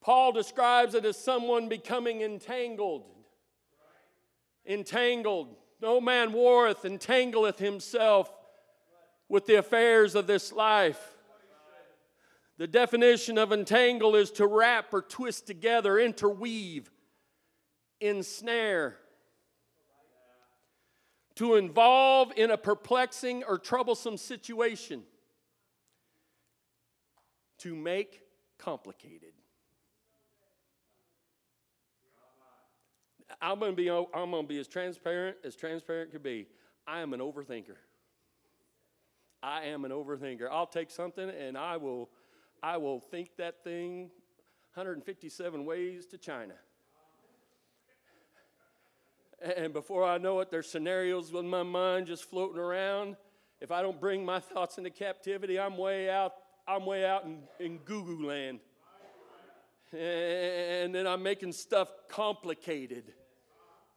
Paul 0.02 0.32
describes 0.32 0.94
it 0.94 1.06
as 1.06 1.16
someone 1.16 1.66
becoming 1.70 2.20
entangled. 2.20 3.06
Entangled. 4.66 5.56
No 5.80 5.98
man 5.98 6.34
warreth, 6.34 6.82
entangleth 6.82 7.56
himself 7.56 8.30
with 9.30 9.46
the 9.46 9.54
affairs 9.54 10.14
of 10.14 10.26
this 10.26 10.52
life. 10.52 11.16
The 12.58 12.66
definition 12.66 13.38
of 13.38 13.52
entangle 13.52 14.16
is 14.16 14.32
to 14.32 14.46
wrap 14.46 14.92
or 14.92 15.00
twist 15.00 15.46
together, 15.46 15.98
interweave, 15.98 16.90
ensnare. 18.00 18.96
To 21.36 21.54
involve 21.54 22.32
in 22.36 22.50
a 22.50 22.58
perplexing 22.58 23.44
or 23.44 23.58
troublesome 23.58 24.16
situation. 24.16 25.04
To 27.58 27.76
make 27.76 28.22
complicated. 28.58 29.32
I'm 33.40 33.60
going 33.60 33.72
to 33.72 33.76
be 33.76 33.88
I'm 33.88 34.32
to 34.32 34.42
be 34.42 34.58
as 34.58 34.66
transparent 34.66 35.36
as 35.44 35.54
transparent 35.54 36.10
could 36.10 36.24
be. 36.24 36.48
I 36.88 37.02
am 37.02 37.12
an 37.14 37.20
overthinker. 37.20 37.76
I 39.44 39.66
am 39.66 39.84
an 39.84 39.92
overthinker. 39.92 40.48
I'll 40.50 40.66
take 40.66 40.90
something 40.90 41.30
and 41.30 41.56
I 41.56 41.76
will 41.76 42.10
I 42.62 42.76
will 42.76 43.00
think 43.00 43.36
that 43.36 43.62
thing 43.64 44.10
157 44.74 45.64
ways 45.64 46.06
to 46.06 46.18
China. 46.18 46.54
And 49.56 49.72
before 49.72 50.04
I 50.04 50.18
know 50.18 50.40
it, 50.40 50.50
there's 50.50 50.68
scenarios 50.68 51.32
in 51.32 51.48
my 51.48 51.62
mind 51.62 52.06
just 52.06 52.24
floating 52.28 52.58
around. 52.58 53.16
If 53.60 53.70
I 53.70 53.82
don't 53.82 54.00
bring 54.00 54.24
my 54.24 54.40
thoughts 54.40 54.78
into 54.78 54.90
captivity, 54.90 55.58
I'm 55.58 55.76
way 55.76 56.10
out, 56.10 56.32
I'm 56.66 56.86
way 56.86 57.04
out 57.04 57.24
in, 57.24 57.42
in 57.58 57.78
goo 57.78 58.26
land. 58.26 58.60
And 59.92 60.94
then 60.94 61.06
I'm 61.06 61.22
making 61.22 61.52
stuff 61.52 61.88
complicated 62.08 63.12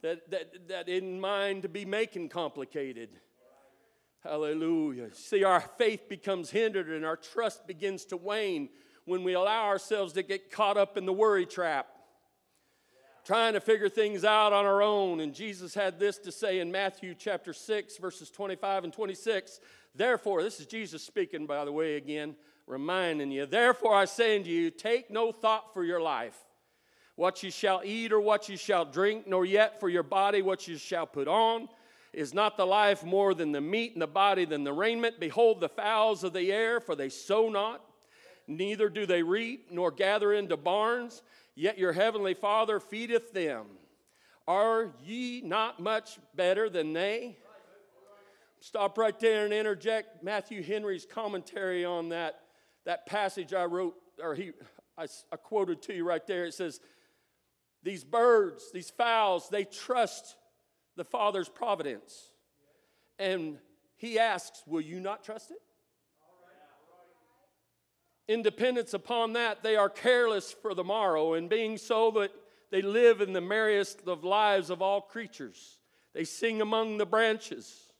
that, 0.02 0.30
that, 0.32 0.68
that 0.70 0.90
in 0.90 1.20
mind 1.20 1.64
to 1.64 1.70
be 1.70 1.86
making 1.86 2.30
complicated. 2.30 3.10
Hallelujah. 4.24 5.14
See, 5.14 5.44
our 5.44 5.62
faith 5.62 6.08
becomes 6.08 6.52
hindered 6.52 6.90
and 6.90 7.04
our 7.04 7.18
trust 7.18 7.66
begins 7.66 8.06
to 8.06 8.18
wane 8.18 8.70
when 9.06 9.24
we 9.24 9.34
allow 9.34 9.66
ourselves 9.66 10.14
to 10.14 10.22
get 10.22 10.52
caught 10.52 10.78
up 10.78 10.96
in 10.96 11.08
the 11.08 11.14
worry 11.14 11.48
trap, 11.48 11.88
trying 13.26 13.54
to 13.54 13.60
figure 13.60 13.90
things 13.90 14.24
out 14.24 14.54
on 14.54 14.66
our 14.66 14.84
own. 14.84 15.22
And 15.22 15.34
Jesus 15.34 15.74
had 15.74 16.00
this 16.00 16.20
to 16.20 16.32
say 16.32 16.60
in 16.60 16.72
Matthew 16.72 17.16
chapter 17.16 17.52
6, 17.52 17.98
verses 17.98 18.30
25 18.30 18.84
and 18.84 18.94
26. 18.94 19.60
Therefore, 19.96 20.44
this 20.44 20.60
is 20.60 20.68
Jesus 20.68 21.04
speaking, 21.04 21.48
by 21.48 21.66
the 21.66 21.72
way, 21.72 21.96
again, 21.96 22.36
reminding 22.68 23.32
you. 23.32 23.48
Therefore, 23.48 23.96
I 23.96 24.06
say 24.06 24.38
unto 24.38 24.52
you, 24.52 24.70
take 24.70 25.10
no 25.10 25.32
thought 25.32 25.74
for 25.74 25.84
your 25.84 26.00
life, 26.00 26.38
what 27.16 27.42
you 27.42 27.50
shall 27.50 27.82
eat 27.84 28.14
or 28.14 28.22
what 28.22 28.50
you 28.50 28.56
shall 28.56 28.86
drink, 28.86 29.28
nor 29.28 29.46
yet 29.46 29.80
for 29.80 29.90
your 29.90 30.04
body 30.04 30.44
what 30.44 30.68
you 30.68 30.78
shall 30.78 31.08
put 31.08 31.28
on. 31.28 31.68
Is 32.14 32.34
not 32.34 32.58
the 32.58 32.66
life 32.66 33.04
more 33.06 33.34
than 33.34 33.54
the 33.54 33.62
meat, 33.62 33.94
and 33.94 34.02
the 34.02 34.08
body 34.08 34.44
than 34.44 34.64
the 34.64 34.74
raiment? 34.74 35.20
Behold 35.20 35.62
the 35.62 35.70
fowls 35.70 36.24
of 36.24 36.34
the 36.34 36.52
air, 36.52 36.82
for 36.82 36.94
they 36.96 37.08
sow 37.08 37.50
not, 37.50 37.82
neither 38.48 38.90
do 38.90 39.06
they 39.06 39.24
reap, 39.24 39.72
nor 39.72 39.92
gather 39.92 40.34
into 40.34 40.58
barns, 40.58 41.22
yet 41.56 41.78
your 41.78 41.94
heavenly 41.94 42.34
Father 42.34 42.80
feedeth 42.82 43.32
them. 43.32 43.66
Are 44.46 44.92
ye 45.02 45.42
not 45.42 45.80
much 45.80 46.20
better 46.36 46.70
than 46.70 46.92
they? 46.92 47.38
Stop 48.60 48.98
right 48.98 49.18
there 49.20 49.46
and 49.46 49.54
interject 49.54 50.22
Matthew 50.24 50.62
Henry's 50.62 51.06
commentary 51.06 51.86
on 51.86 52.10
that, 52.10 52.42
that 52.86 53.06
passage 53.06 53.54
I 53.54 53.66
wrote, 53.66 53.96
or 54.22 54.36
he, 54.36 54.52
I, 54.98 55.08
I 55.32 55.38
quoted 55.38 55.82
to 55.84 55.96
you 55.96 56.04
right 56.04 56.26
there. 56.28 56.46
It 56.46 56.54
says, 56.54 56.82
These 57.82 58.04
birds, 58.04 58.72
these 58.72 58.90
fowls, 58.90 59.48
they 59.50 59.64
trust 59.64 60.36
the 61.02 61.06
Father's 61.06 61.50
providence. 61.50 62.30
And 63.18 63.58
he 63.98 64.20
asks, 64.20 64.62
Will 64.68 64.82
you 64.82 65.00
not 65.00 65.24
trust 65.24 65.50
it? 65.50 65.58
Independence 68.28 68.94
upon 68.94 69.34
that, 69.34 69.64
they 69.64 69.76
are 69.76 69.90
careless 69.90 70.52
for 70.62 70.76
the 70.76 70.84
morrow, 70.84 71.34
and 71.34 71.50
being 71.50 71.80
so 71.80 72.12
that 72.12 72.32
they 72.70 72.84
live 72.84 73.20
in 73.20 73.34
the 73.34 73.42
merriest 73.42 74.08
of 74.08 74.24
lives 74.24 74.70
of 74.70 74.84
all 74.84 75.02
creatures. 75.02 75.80
They 76.14 76.24
sing 76.24 76.62
among 76.62 77.00
the 77.00 77.08
branches, 77.08 77.92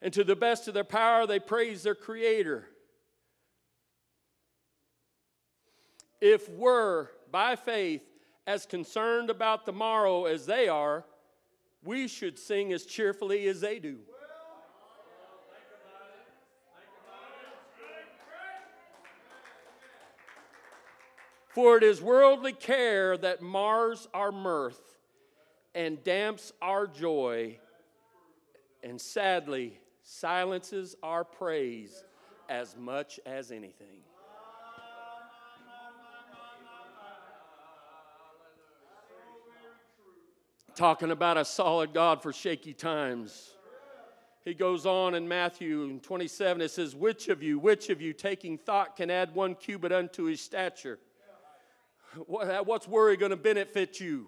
and 0.00 0.10
to 0.14 0.24
the 0.24 0.34
best 0.34 0.68
of 0.68 0.72
their 0.72 0.84
power, 0.84 1.26
they 1.26 1.38
praise 1.38 1.82
their 1.82 1.94
Creator. 1.94 2.66
If 6.18 6.48
we're, 6.48 7.08
by 7.30 7.56
faith, 7.56 8.00
as 8.46 8.64
concerned 8.64 9.28
about 9.28 9.66
the 9.66 9.72
morrow 9.74 10.24
as 10.24 10.46
they 10.46 10.66
are, 10.66 11.04
we 11.84 12.08
should 12.08 12.38
sing 12.38 12.72
as 12.72 12.84
cheerfully 12.84 13.46
as 13.48 13.60
they 13.60 13.78
do. 13.78 13.98
For 21.48 21.76
it 21.76 21.82
is 21.82 22.00
worldly 22.00 22.54
care 22.54 23.16
that 23.18 23.42
mars 23.42 24.08
our 24.14 24.32
mirth 24.32 24.80
and 25.74 26.02
damps 26.02 26.52
our 26.62 26.86
joy, 26.86 27.58
and 28.82 29.00
sadly 29.00 29.78
silences 30.02 30.96
our 31.02 31.24
praise 31.24 32.04
as 32.48 32.76
much 32.76 33.20
as 33.26 33.50
anything. 33.50 34.00
Talking 40.74 41.10
about 41.10 41.36
a 41.36 41.44
solid 41.44 41.92
God 41.92 42.22
for 42.22 42.32
shaky 42.32 42.72
times. 42.72 43.50
He 44.44 44.54
goes 44.54 44.86
on 44.86 45.14
in 45.14 45.28
Matthew 45.28 45.98
27, 46.00 46.62
it 46.62 46.70
says, 46.70 46.96
Which 46.96 47.28
of 47.28 47.42
you, 47.42 47.58
which 47.58 47.90
of 47.90 48.00
you 48.00 48.12
taking 48.12 48.58
thought 48.58 48.96
can 48.96 49.10
add 49.10 49.34
one 49.34 49.54
cubit 49.54 49.92
unto 49.92 50.24
his 50.24 50.40
stature? 50.40 50.98
What's 52.26 52.88
worry 52.88 53.16
going 53.16 53.30
to 53.30 53.36
benefit 53.36 54.00
you? 54.00 54.26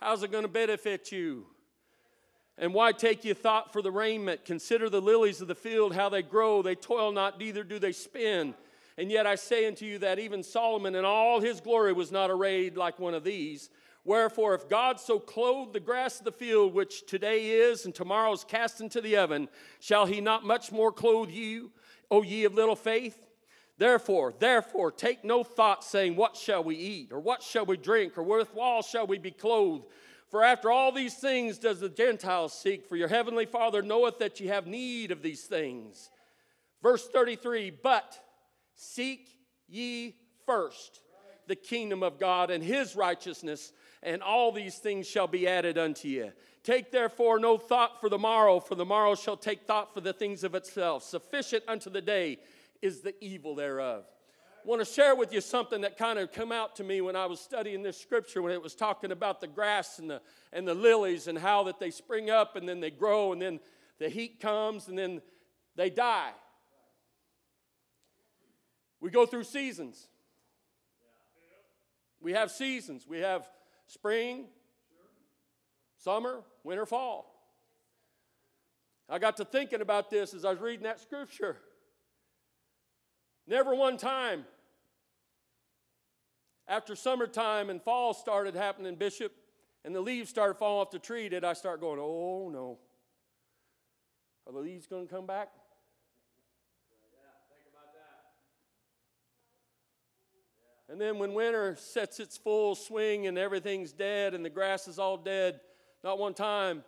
How's 0.00 0.22
it 0.22 0.30
going 0.30 0.44
to 0.44 0.48
benefit 0.48 1.10
you? 1.10 1.46
And 2.58 2.74
why 2.74 2.92
take 2.92 3.24
you 3.24 3.34
thought 3.34 3.72
for 3.72 3.82
the 3.82 3.90
raiment? 3.90 4.44
Consider 4.44 4.90
the 4.90 5.00
lilies 5.00 5.40
of 5.40 5.48
the 5.48 5.54
field, 5.54 5.94
how 5.94 6.08
they 6.08 6.22
grow. 6.22 6.60
They 6.60 6.74
toil 6.74 7.12
not, 7.12 7.38
neither 7.38 7.64
do 7.64 7.78
they 7.78 7.92
spin. 7.92 8.54
And 8.98 9.10
yet 9.10 9.26
I 9.26 9.36
say 9.36 9.66
unto 9.66 9.84
you 9.84 9.98
that 10.00 10.18
even 10.18 10.42
Solomon 10.42 10.96
in 10.96 11.04
all 11.04 11.40
his 11.40 11.60
glory 11.60 11.92
was 11.92 12.10
not 12.12 12.30
arrayed 12.30 12.76
like 12.76 12.98
one 12.98 13.14
of 13.14 13.24
these. 13.24 13.70
Wherefore, 14.08 14.54
if 14.54 14.70
God 14.70 14.98
so 14.98 15.18
clothe 15.18 15.74
the 15.74 15.80
grass 15.80 16.18
of 16.18 16.24
the 16.24 16.32
field, 16.32 16.72
which 16.72 17.04
today 17.04 17.50
is 17.50 17.84
and 17.84 17.94
tomorrow 17.94 18.32
is 18.32 18.42
cast 18.42 18.80
into 18.80 19.02
the 19.02 19.18
oven, 19.18 19.50
shall 19.80 20.06
he 20.06 20.22
not 20.22 20.46
much 20.46 20.72
more 20.72 20.90
clothe 20.90 21.28
you, 21.28 21.72
O 22.10 22.22
ye 22.22 22.44
of 22.44 22.54
little 22.54 22.74
faith? 22.74 23.26
Therefore, 23.76 24.32
therefore, 24.38 24.92
take 24.92 25.24
no 25.24 25.44
thought, 25.44 25.84
saying, 25.84 26.16
What 26.16 26.38
shall 26.38 26.64
we 26.64 26.74
eat, 26.74 27.12
or 27.12 27.20
what 27.20 27.42
shall 27.42 27.66
we 27.66 27.76
drink, 27.76 28.16
or 28.16 28.22
wherewithal 28.22 28.80
shall 28.80 29.06
we 29.06 29.18
be 29.18 29.30
clothed? 29.30 29.84
For 30.30 30.42
after 30.42 30.70
all 30.70 30.90
these 30.90 31.16
things 31.16 31.58
does 31.58 31.80
the 31.80 31.90
Gentiles 31.90 32.54
seek, 32.54 32.86
for 32.86 32.96
your 32.96 33.08
heavenly 33.08 33.44
Father 33.44 33.82
knoweth 33.82 34.18
that 34.20 34.40
ye 34.40 34.46
have 34.46 34.66
need 34.66 35.10
of 35.10 35.20
these 35.20 35.42
things. 35.42 36.08
Verse 36.82 37.06
33 37.08 37.72
But 37.82 38.18
seek 38.74 39.28
ye 39.68 40.14
first 40.46 41.02
the 41.46 41.56
kingdom 41.56 42.02
of 42.02 42.18
God 42.18 42.50
and 42.50 42.62
his 42.62 42.94
righteousness, 42.94 43.72
and 44.02 44.22
all 44.22 44.52
these 44.52 44.76
things 44.76 45.06
shall 45.06 45.26
be 45.26 45.46
added 45.46 45.78
unto 45.78 46.08
you. 46.08 46.32
Take 46.62 46.90
therefore 46.90 47.38
no 47.38 47.56
thought 47.56 48.00
for 48.00 48.08
the 48.08 48.18
morrow, 48.18 48.60
for 48.60 48.74
the 48.74 48.84
morrow 48.84 49.14
shall 49.14 49.36
take 49.36 49.62
thought 49.62 49.94
for 49.94 50.00
the 50.00 50.12
things 50.12 50.44
of 50.44 50.54
itself. 50.54 51.02
Sufficient 51.02 51.64
unto 51.66 51.90
the 51.90 52.02
day 52.02 52.38
is 52.82 53.00
the 53.00 53.14
evil 53.24 53.54
thereof. 53.54 54.04
I 54.64 54.68
want 54.68 54.80
to 54.80 54.84
share 54.84 55.14
with 55.14 55.32
you 55.32 55.40
something 55.40 55.80
that 55.80 55.96
kind 55.96 56.18
of 56.18 56.32
come 56.32 56.52
out 56.52 56.76
to 56.76 56.84
me 56.84 57.00
when 57.00 57.16
I 57.16 57.26
was 57.26 57.40
studying 57.40 57.82
this 57.82 57.98
scripture 57.98 58.42
when 58.42 58.52
it 58.52 58.62
was 58.62 58.74
talking 58.74 59.12
about 59.12 59.40
the 59.40 59.46
grass 59.46 59.98
and 59.98 60.10
the, 60.10 60.20
and 60.52 60.66
the 60.68 60.74
lilies 60.74 61.26
and 61.26 61.38
how 61.38 61.62
that 61.64 61.78
they 61.78 61.90
spring 61.90 62.28
up 62.28 62.54
and 62.56 62.68
then 62.68 62.80
they 62.80 62.90
grow 62.90 63.32
and 63.32 63.40
then 63.40 63.60
the 63.98 64.08
heat 64.08 64.40
comes 64.40 64.88
and 64.88 64.98
then 64.98 65.22
they 65.74 65.90
die. 65.90 66.32
We 69.00 69.10
go 69.10 69.26
through 69.26 69.44
seasons. 69.44 70.08
We 72.20 72.32
have 72.32 72.50
seasons. 72.50 73.06
We 73.06 73.20
have 73.20 73.48
spring, 73.88 74.44
summer, 75.96 76.42
winter, 76.62 76.86
fall. 76.86 77.34
I 79.10 79.18
got 79.18 79.38
to 79.38 79.44
thinking 79.44 79.80
about 79.80 80.10
this 80.10 80.34
as 80.34 80.44
I 80.44 80.50
was 80.50 80.60
reading 80.60 80.84
that 80.84 81.00
scripture. 81.00 81.56
Never 83.46 83.74
one 83.74 83.96
time 83.96 84.44
after 86.68 86.94
summertime 86.94 87.70
and 87.70 87.82
fall 87.82 88.12
started 88.12 88.54
happening, 88.54 88.94
Bishop, 88.94 89.32
and 89.84 89.94
the 89.94 90.00
leaves 90.00 90.28
started 90.28 90.58
falling 90.58 90.82
off 90.82 90.90
the 90.90 90.98
tree, 90.98 91.30
did 91.30 91.42
I 91.42 91.54
start 91.54 91.80
going, 91.80 91.98
oh 91.98 92.50
no. 92.52 92.78
Are 94.46 94.52
the 94.52 94.58
leaves 94.58 94.86
going 94.86 95.08
to 95.08 95.14
come 95.14 95.26
back? 95.26 95.48
And 100.88 101.00
then 101.00 101.18
when 101.18 101.34
winter 101.34 101.76
sets 101.78 102.18
its 102.18 102.36
full 102.36 102.74
swing 102.74 103.26
and 103.26 103.36
everything's 103.36 103.92
dead 103.92 104.34
and 104.34 104.44
the 104.44 104.50
grass 104.50 104.88
is 104.88 104.98
all 104.98 105.16
dead, 105.16 105.60
not 106.02 106.18
one 106.18 106.32
time, 106.32 106.82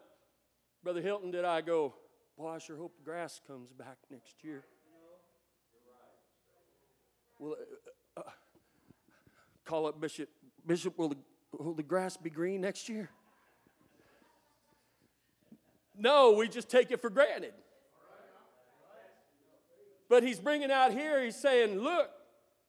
Brother 0.83 1.03
Hilton, 1.03 1.31
did 1.31 1.45
I 1.45 1.61
go, 1.61 1.95
Boy, 2.41 2.55
I 2.55 2.59
sure 2.59 2.79
hope 2.79 2.97
the 2.97 3.03
grass 3.03 3.39
comes 3.47 3.71
back 3.71 3.99
next 4.11 4.43
year. 4.43 4.65
Well, 7.39 7.55
uh, 8.17 8.21
uh, 8.21 8.31
call 9.67 9.87
up 9.87 10.01
Bishop. 10.01 10.31
Bishop, 10.67 10.97
will 10.97 11.11
the, 11.11 11.17
will 11.59 11.75
the 11.75 11.83
grass 11.83 12.17
be 12.17 12.31
green 12.31 12.63
next 12.63 12.89
year? 12.89 13.11
No, 15.99 16.33
we 16.33 16.49
just 16.49 16.71
take 16.71 16.91
it 16.91 17.03
for 17.03 17.11
granted. 17.11 17.53
But 20.09 20.23
he's 20.23 20.41
bringing 20.41 20.71
out 20.71 20.93
here, 20.93 21.23
he's 21.23 21.37
saying, 21.37 21.79
look, 21.79 22.09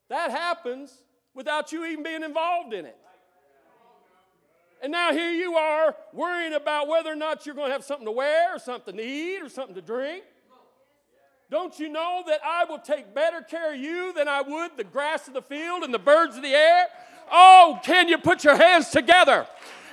that 0.09 0.31
happens 0.31 1.01
without 1.33 1.71
you 1.71 1.85
even 1.85 2.03
being 2.03 2.23
involved 2.23 2.73
in 2.73 2.85
it. 2.85 2.97
And 4.81 4.91
now 4.91 5.11
here 5.11 5.31
you 5.31 5.55
are 5.55 5.95
worrying 6.11 6.53
about 6.53 6.87
whether 6.87 7.11
or 7.11 7.15
not 7.15 7.45
you're 7.45 7.55
going 7.55 7.67
to 7.67 7.73
have 7.73 7.83
something 7.83 8.05
to 8.05 8.11
wear, 8.11 8.55
or 8.55 8.59
something 8.59 8.97
to 8.97 9.03
eat, 9.03 9.41
or 9.41 9.49
something 9.49 9.75
to 9.75 9.81
drink. 9.81 10.23
Don't 11.51 11.77
you 11.77 11.89
know 11.89 12.23
that 12.27 12.39
I 12.45 12.63
will 12.65 12.79
take 12.79 13.13
better 13.13 13.41
care 13.41 13.73
of 13.73 13.79
you 13.79 14.13
than 14.13 14.27
I 14.27 14.41
would 14.41 14.77
the 14.77 14.85
grass 14.85 15.27
of 15.27 15.33
the 15.33 15.41
field 15.41 15.83
and 15.83 15.93
the 15.93 15.99
birds 15.99 16.37
of 16.37 16.41
the 16.41 16.53
air? 16.53 16.85
Oh, 17.31 17.79
can 17.83 18.07
you 18.07 18.17
put 18.17 18.43
your 18.43 18.55
hands 18.55 18.89
together 18.89 19.45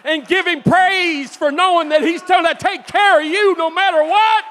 and 0.05 0.27
give 0.27 0.47
him 0.47 0.63
praise 0.63 1.37
for 1.37 1.51
knowing 1.51 1.89
that 1.91 2.03
he's 2.03 2.23
going 2.23 2.47
to 2.47 2.55
take 2.55 2.87
care 2.87 3.21
of 3.21 3.27
you 3.27 3.57
no 3.57 3.71
matter 3.71 4.03
what? 4.03 4.45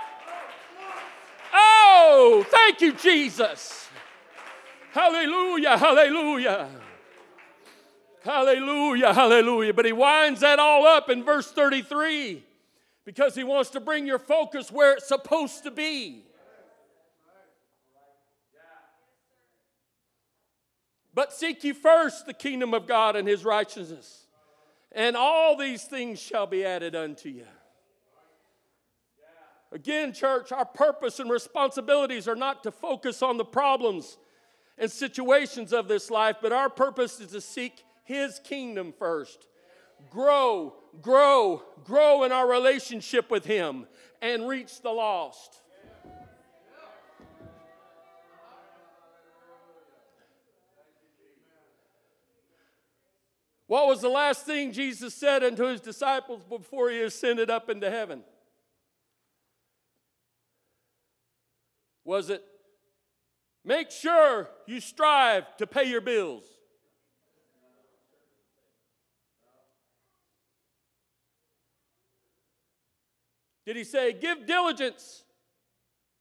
Oh, 1.54 2.45
thank 2.50 2.82
you, 2.82 2.91
Jesus. 2.91 3.87
Hallelujah, 4.97 5.77
hallelujah. 5.77 6.69
Hallelujah, 8.23 9.13
hallelujah. 9.13 9.71
But 9.71 9.86
he 9.86 9.93
winds 9.93 10.39
that 10.39 10.57
all 10.57 10.88
up 10.88 11.07
in 11.12 11.23
verse 11.23 11.51
33 11.51 12.43
because 13.05 13.36
he 13.36 13.43
wants 13.43 13.69
to 13.71 13.79
bring 13.79 14.07
your 14.07 14.17
focus 14.17 14.71
where 14.71 14.93
it's 14.93 15.07
supposed 15.07 15.62
to 15.65 15.71
be. 15.71 16.23
But 21.13 21.31
seek 21.31 21.63
ye 21.63 21.73
first 21.73 22.25
the 22.25 22.33
kingdom 22.33 22.73
of 22.73 22.88
God 22.88 23.15
and 23.15 23.27
his 23.27 23.45
righteousness, 23.45 24.25
and 24.91 25.15
all 25.15 25.55
these 25.55 25.83
things 25.83 26.19
shall 26.19 26.47
be 26.47 26.65
added 26.65 26.95
unto 26.95 27.29
you. 27.29 27.45
Again, 29.71 30.12
church, 30.12 30.51
our 30.51 30.65
purpose 30.65 31.19
and 31.19 31.29
responsibilities 31.29 32.27
are 32.27 32.36
not 32.36 32.63
to 32.63 32.71
focus 32.71 33.21
on 33.21 33.38
the 33.38 33.45
problems 33.45 34.17
and 34.77 34.91
situations 34.91 35.73
of 35.73 35.87
this 35.87 36.11
life, 36.11 36.37
but 36.41 36.51
our 36.51 36.69
purpose 36.69 37.19
is 37.19 37.31
to 37.31 37.41
seek 37.41 37.83
his 38.03 38.39
kingdom 38.39 38.93
first. 38.97 39.47
Grow, 40.09 40.75
grow, 41.01 41.63
grow 41.83 42.23
in 42.23 42.31
our 42.31 42.47
relationship 42.47 43.29
with 43.29 43.45
Him 43.45 43.85
and 44.21 44.47
reach 44.47 44.81
the 44.81 44.91
lost. 44.91 45.61
What 53.67 53.87
was 53.87 53.99
the 53.99 54.09
last 54.09 54.45
thing 54.45 54.71
Jesus 54.71 55.13
said 55.13 55.43
unto 55.43 55.65
his 55.65 55.81
disciples 55.81 56.41
before 56.47 56.89
he 56.89 57.01
ascended 57.01 57.49
up 57.49 57.69
into 57.69 57.91
heaven? 57.91 58.23
Was 62.05 62.29
it, 62.29 62.45
make 63.67 63.91
sure 63.91 64.49
you 64.65 64.80
strive 64.80 65.56
to 65.58 65.67
pay 65.67 65.89
your 65.89 66.01
bills? 66.01 66.43
Did 73.67 73.75
he 73.75 73.84
say, 73.84 74.13
give 74.13 74.47
diligence 74.47 75.23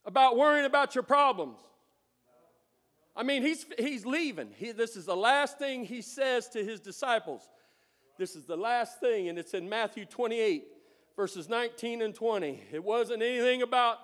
about 0.05 0.37
worrying 0.37 0.67
about 0.67 0.97
your 0.97 1.05
problems? 1.05 1.61
I 3.15 3.23
mean, 3.23 3.43
he's, 3.43 3.65
he's 3.79 4.05
leaving. 4.05 4.49
He, 4.57 4.73
this 4.73 4.97
is 4.97 5.07
the 5.07 5.17
last 5.17 5.57
thing 5.57 5.85
he 5.85 6.03
says 6.03 6.49
to 6.49 6.65
his 6.65 6.81
disciples. 6.81 7.49
This 8.19 8.35
is 8.35 8.47
the 8.47 8.57
last 8.57 8.99
thing, 8.99 9.29
and 9.29 9.39
it's 9.39 9.55
in 9.55 9.69
Matthew 9.69 10.07
28, 10.07 10.65
verses 11.15 11.49
19 11.49 12.03
and 12.03 12.15
20. 12.15 12.65
It 12.73 12.83
wasn't 12.83 13.23
anything 13.23 13.63
about 13.63 13.99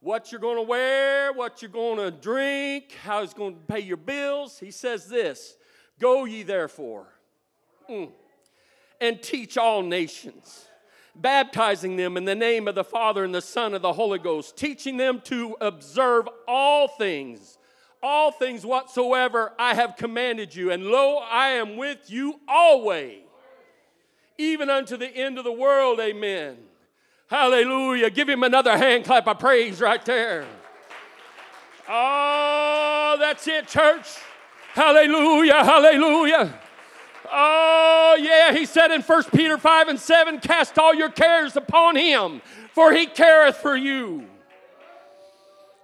what 0.00 0.30
you're 0.30 0.40
going 0.40 0.56
to 0.56 0.62
wear, 0.62 1.32
what 1.32 1.60
you're 1.60 1.70
going 1.70 1.98
to 1.98 2.10
drink, 2.10 2.94
how 3.02 3.22
he's 3.22 3.34
going 3.34 3.54
to 3.54 3.60
pay 3.60 3.80
your 3.80 3.96
bills. 3.96 4.58
He 4.58 4.70
says 4.70 5.06
this 5.06 5.56
Go 5.98 6.24
ye 6.24 6.42
therefore 6.42 7.06
mm, 7.88 8.10
and 9.00 9.22
teach 9.22 9.56
all 9.56 9.82
nations 9.82 10.68
baptizing 11.20 11.96
them 11.96 12.16
in 12.16 12.24
the 12.24 12.34
name 12.34 12.68
of 12.68 12.74
the 12.74 12.84
Father 12.84 13.24
and 13.24 13.34
the 13.34 13.42
Son 13.42 13.74
and 13.74 13.82
the 13.82 13.92
Holy 13.92 14.18
Ghost, 14.18 14.56
teaching 14.56 14.96
them 14.96 15.20
to 15.24 15.56
observe 15.60 16.28
all 16.46 16.88
things, 16.88 17.58
all 18.02 18.30
things 18.30 18.64
whatsoever 18.64 19.52
I 19.58 19.74
have 19.74 19.96
commanded 19.96 20.54
you. 20.54 20.70
And 20.70 20.86
lo, 20.86 21.16
I 21.16 21.50
am 21.50 21.76
with 21.76 22.10
you 22.10 22.40
always, 22.46 23.22
even 24.38 24.70
unto 24.70 24.96
the 24.96 25.08
end 25.08 25.38
of 25.38 25.44
the 25.44 25.52
world. 25.52 25.98
Amen. 26.00 26.56
Hallelujah. 27.28 28.10
Give 28.10 28.28
him 28.28 28.42
another 28.42 28.76
hand 28.76 29.04
clap 29.04 29.28
of 29.28 29.38
praise 29.38 29.80
right 29.80 30.02
there. 30.04 30.46
Oh, 31.88 33.16
that's 33.18 33.46
it, 33.46 33.68
church. 33.68 34.06
Hallelujah. 34.72 35.64
Hallelujah. 35.64 36.58
Oh, 37.30 38.16
yeah, 38.18 38.54
he 38.54 38.64
said 38.64 38.90
in 38.90 39.02
1 39.02 39.24
Peter 39.24 39.58
5 39.58 39.88
and 39.88 40.00
7 40.00 40.40
cast 40.40 40.78
all 40.78 40.94
your 40.94 41.10
cares 41.10 41.56
upon 41.56 41.96
him, 41.96 42.40
for 42.72 42.92
he 42.92 43.06
careth 43.06 43.56
for 43.56 43.76
you. 43.76 44.26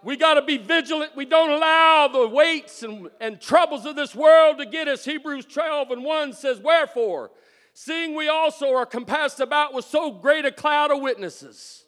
We 0.02 0.16
got 0.16 0.34
to 0.34 0.42
be 0.42 0.58
vigilant. 0.58 1.16
We 1.16 1.24
don't 1.24 1.50
allow 1.50 2.08
the 2.08 2.28
weights 2.28 2.82
and, 2.82 3.10
and 3.20 3.40
troubles 3.40 3.86
of 3.86 3.96
this 3.96 4.14
world 4.14 4.58
to 4.58 4.66
get 4.66 4.86
us. 4.86 5.04
Hebrews 5.04 5.46
12 5.46 5.90
and 5.90 6.04
1 6.04 6.32
says, 6.34 6.60
Wherefore, 6.60 7.30
seeing 7.74 8.14
we 8.14 8.28
also 8.28 8.72
are 8.74 8.86
compassed 8.86 9.40
about 9.40 9.74
with 9.74 9.84
so 9.84 10.12
great 10.12 10.44
a 10.44 10.52
cloud 10.52 10.90
of 10.90 11.02
witnesses. 11.02 11.84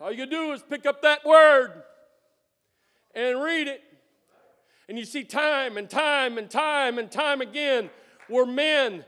All 0.00 0.10
you 0.10 0.26
do 0.26 0.52
is 0.52 0.62
pick 0.62 0.86
up 0.86 1.02
that 1.02 1.24
word 1.24 1.82
and 3.14 3.42
read 3.42 3.68
it. 3.68 3.82
And 4.88 4.98
you 4.98 5.04
see 5.04 5.24
time 5.24 5.76
and 5.76 5.88
time 5.88 6.36
and 6.36 6.50
time 6.50 6.98
and 6.98 7.10
time 7.10 7.40
again 7.40 7.88
were 8.28 8.44
men 8.44 9.04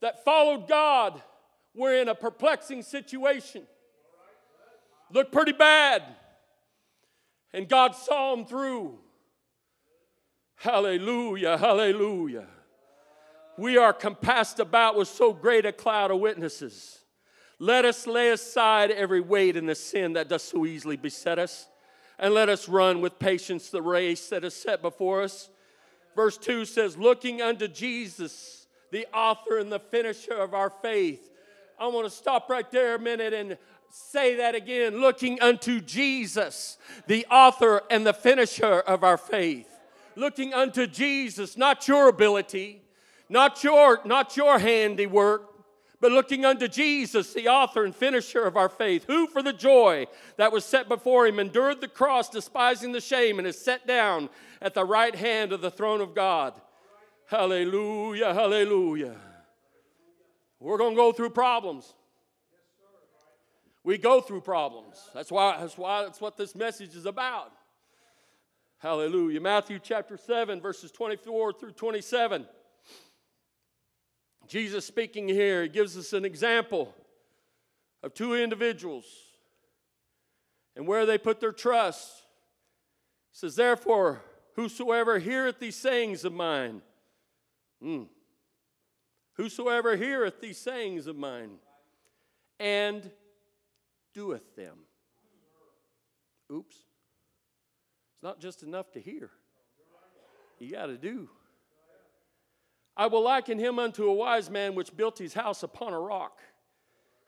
that 0.00 0.24
followed 0.24 0.68
God 0.68 1.22
were 1.74 1.94
in 1.94 2.08
a 2.08 2.14
perplexing 2.14 2.82
situation. 2.82 3.62
Looked 5.12 5.32
pretty 5.32 5.52
bad. 5.52 6.02
And 7.52 7.68
God 7.68 7.94
saw 7.94 8.34
them 8.34 8.44
through. 8.44 8.98
Hallelujah, 10.56 11.56
hallelujah. 11.56 12.46
We 13.58 13.78
are 13.78 13.92
compassed 13.92 14.60
about 14.60 14.96
with 14.96 15.08
so 15.08 15.32
great 15.32 15.64
a 15.64 15.72
cloud 15.72 16.10
of 16.10 16.20
witnesses. 16.20 16.98
Let 17.58 17.84
us 17.84 18.06
lay 18.06 18.30
aside 18.30 18.90
every 18.90 19.20
weight 19.20 19.56
and 19.56 19.68
the 19.68 19.74
sin 19.74 20.12
that 20.12 20.28
does 20.28 20.42
so 20.42 20.66
easily 20.66 20.96
beset 20.96 21.38
us, 21.38 21.66
and 22.18 22.34
let 22.34 22.48
us 22.48 22.68
run 22.68 23.00
with 23.00 23.18
patience 23.18 23.70
the 23.70 23.80
race 23.80 24.28
that 24.28 24.44
is 24.44 24.54
set 24.54 24.82
before 24.82 25.22
us. 25.22 25.48
Verse 26.14 26.36
2 26.36 26.66
says, 26.66 26.98
Looking 26.98 27.40
unto 27.40 27.66
Jesus, 27.66 28.66
the 28.90 29.06
author 29.14 29.58
and 29.58 29.72
the 29.72 29.78
finisher 29.78 30.34
of 30.34 30.54
our 30.54 30.70
faith. 30.70 31.30
I 31.78 31.86
want 31.88 32.06
to 32.06 32.10
stop 32.10 32.48
right 32.48 32.70
there 32.70 32.94
a 32.94 32.98
minute 32.98 33.32
and 33.32 33.58
say 33.90 34.36
that 34.36 34.54
again. 34.54 35.00
Looking 35.00 35.40
unto 35.40 35.80
Jesus, 35.80 36.78
the 37.06 37.26
author 37.30 37.82
and 37.90 38.06
the 38.06 38.14
finisher 38.14 38.80
of 38.80 39.04
our 39.04 39.18
faith. 39.18 39.68
Looking 40.14 40.54
unto 40.54 40.86
Jesus, 40.86 41.56
not 41.56 41.86
your 41.86 42.08
ability, 42.08 42.82
not 43.28 43.62
your, 43.64 44.00
not 44.04 44.36
your 44.36 44.58
handiwork, 44.58 45.56
but 46.00 46.12
looking 46.12 46.44
unto 46.44 46.68
Jesus, 46.68 47.32
the 47.32 47.48
author 47.48 47.84
and 47.84 47.94
finisher 47.94 48.44
of 48.44 48.56
our 48.56 48.68
faith, 48.68 49.04
who 49.06 49.26
for 49.26 49.42
the 49.42 49.52
joy 49.52 50.06
that 50.36 50.52
was 50.52 50.64
set 50.64 50.88
before 50.88 51.26
him 51.26 51.40
endured 51.40 51.80
the 51.80 51.88
cross, 51.88 52.28
despising 52.28 52.92
the 52.92 53.00
shame, 53.00 53.38
and 53.38 53.48
is 53.48 53.58
set 53.58 53.86
down 53.86 54.28
at 54.60 54.74
the 54.74 54.84
right 54.84 55.14
hand 55.14 55.52
of 55.52 55.60
the 55.60 55.70
throne 55.70 56.00
of 56.00 56.14
God. 56.14 56.60
Hallelujah, 57.26 58.34
hallelujah. 58.34 59.16
We're 60.60 60.78
going 60.78 60.92
to 60.92 60.96
go 60.96 61.12
through 61.12 61.30
problems. 61.30 61.94
We 63.82 63.98
go 63.98 64.20
through 64.20 64.40
problems. 64.42 65.00
That's 65.14 65.30
why, 65.30 65.58
that's 65.60 65.78
why 65.78 66.02
that's 66.02 66.20
what 66.20 66.36
this 66.36 66.54
message 66.54 66.94
is 66.94 67.06
about. 67.06 67.52
Hallelujah. 68.78 69.40
Matthew 69.40 69.78
chapter 69.78 70.16
7, 70.16 70.60
verses 70.60 70.90
24 70.90 71.52
through 71.54 71.72
27. 71.72 72.46
Jesus 74.48 74.84
speaking 74.84 75.28
here, 75.28 75.62
he 75.62 75.68
gives 75.68 75.96
us 75.96 76.12
an 76.12 76.24
example 76.24 76.94
of 78.02 78.14
two 78.14 78.34
individuals 78.34 79.04
and 80.76 80.86
where 80.86 81.06
they 81.06 81.18
put 81.18 81.40
their 81.40 81.52
trust. 81.52 82.22
He 83.32 83.38
says, 83.38 83.56
Therefore, 83.56 84.22
whosoever 84.54 85.18
heareth 85.18 85.58
these 85.58 85.76
sayings 85.76 86.24
of 86.24 86.32
mine, 86.32 86.82
mm, 87.82 88.06
whosoever 89.34 89.96
heareth 89.96 90.40
these 90.40 90.58
sayings 90.58 91.06
of 91.06 91.16
mine, 91.16 91.52
and 92.58 93.10
doeth 94.14 94.54
them. 94.56 94.78
Oops. 96.52 96.74
It's 96.74 98.22
not 98.22 98.40
just 98.40 98.62
enough 98.62 98.92
to 98.92 99.00
hear, 99.00 99.30
you 100.58 100.72
got 100.72 100.86
to 100.86 100.96
do. 100.96 101.28
I 102.96 103.06
will 103.06 103.22
liken 103.22 103.58
him 103.58 103.78
unto 103.78 104.08
a 104.08 104.14
wise 104.14 104.48
man 104.48 104.74
which 104.74 104.96
built 104.96 105.18
his 105.18 105.34
house 105.34 105.62
upon 105.62 105.92
a 105.92 106.00
rock. 106.00 106.40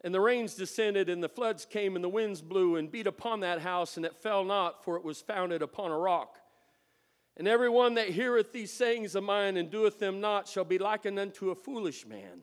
And 0.02 0.14
the 0.14 0.20
rains 0.20 0.54
descended, 0.54 1.08
and 1.08 1.22
the 1.22 1.28
floods 1.28 1.66
came, 1.66 1.96
and 1.96 2.04
the 2.04 2.08
winds 2.08 2.40
blew 2.40 2.76
and 2.76 2.90
beat 2.90 3.06
upon 3.06 3.40
that 3.40 3.60
house, 3.60 3.96
and 3.96 4.06
it 4.06 4.16
fell 4.16 4.44
not, 4.44 4.84
for 4.84 4.96
it 4.96 5.04
was 5.04 5.20
founded 5.20 5.60
upon 5.60 5.90
a 5.90 5.98
rock. 5.98 6.38
And 7.36 7.46
every 7.46 7.68
one 7.68 7.94
that 7.94 8.08
heareth 8.08 8.52
these 8.52 8.72
sayings 8.72 9.14
of 9.14 9.24
mine 9.24 9.56
and 9.56 9.70
doeth 9.70 9.98
them 9.98 10.20
not 10.20 10.48
shall 10.48 10.64
be 10.64 10.78
likened 10.78 11.18
unto 11.18 11.50
a 11.50 11.54
foolish 11.54 12.06
man, 12.06 12.42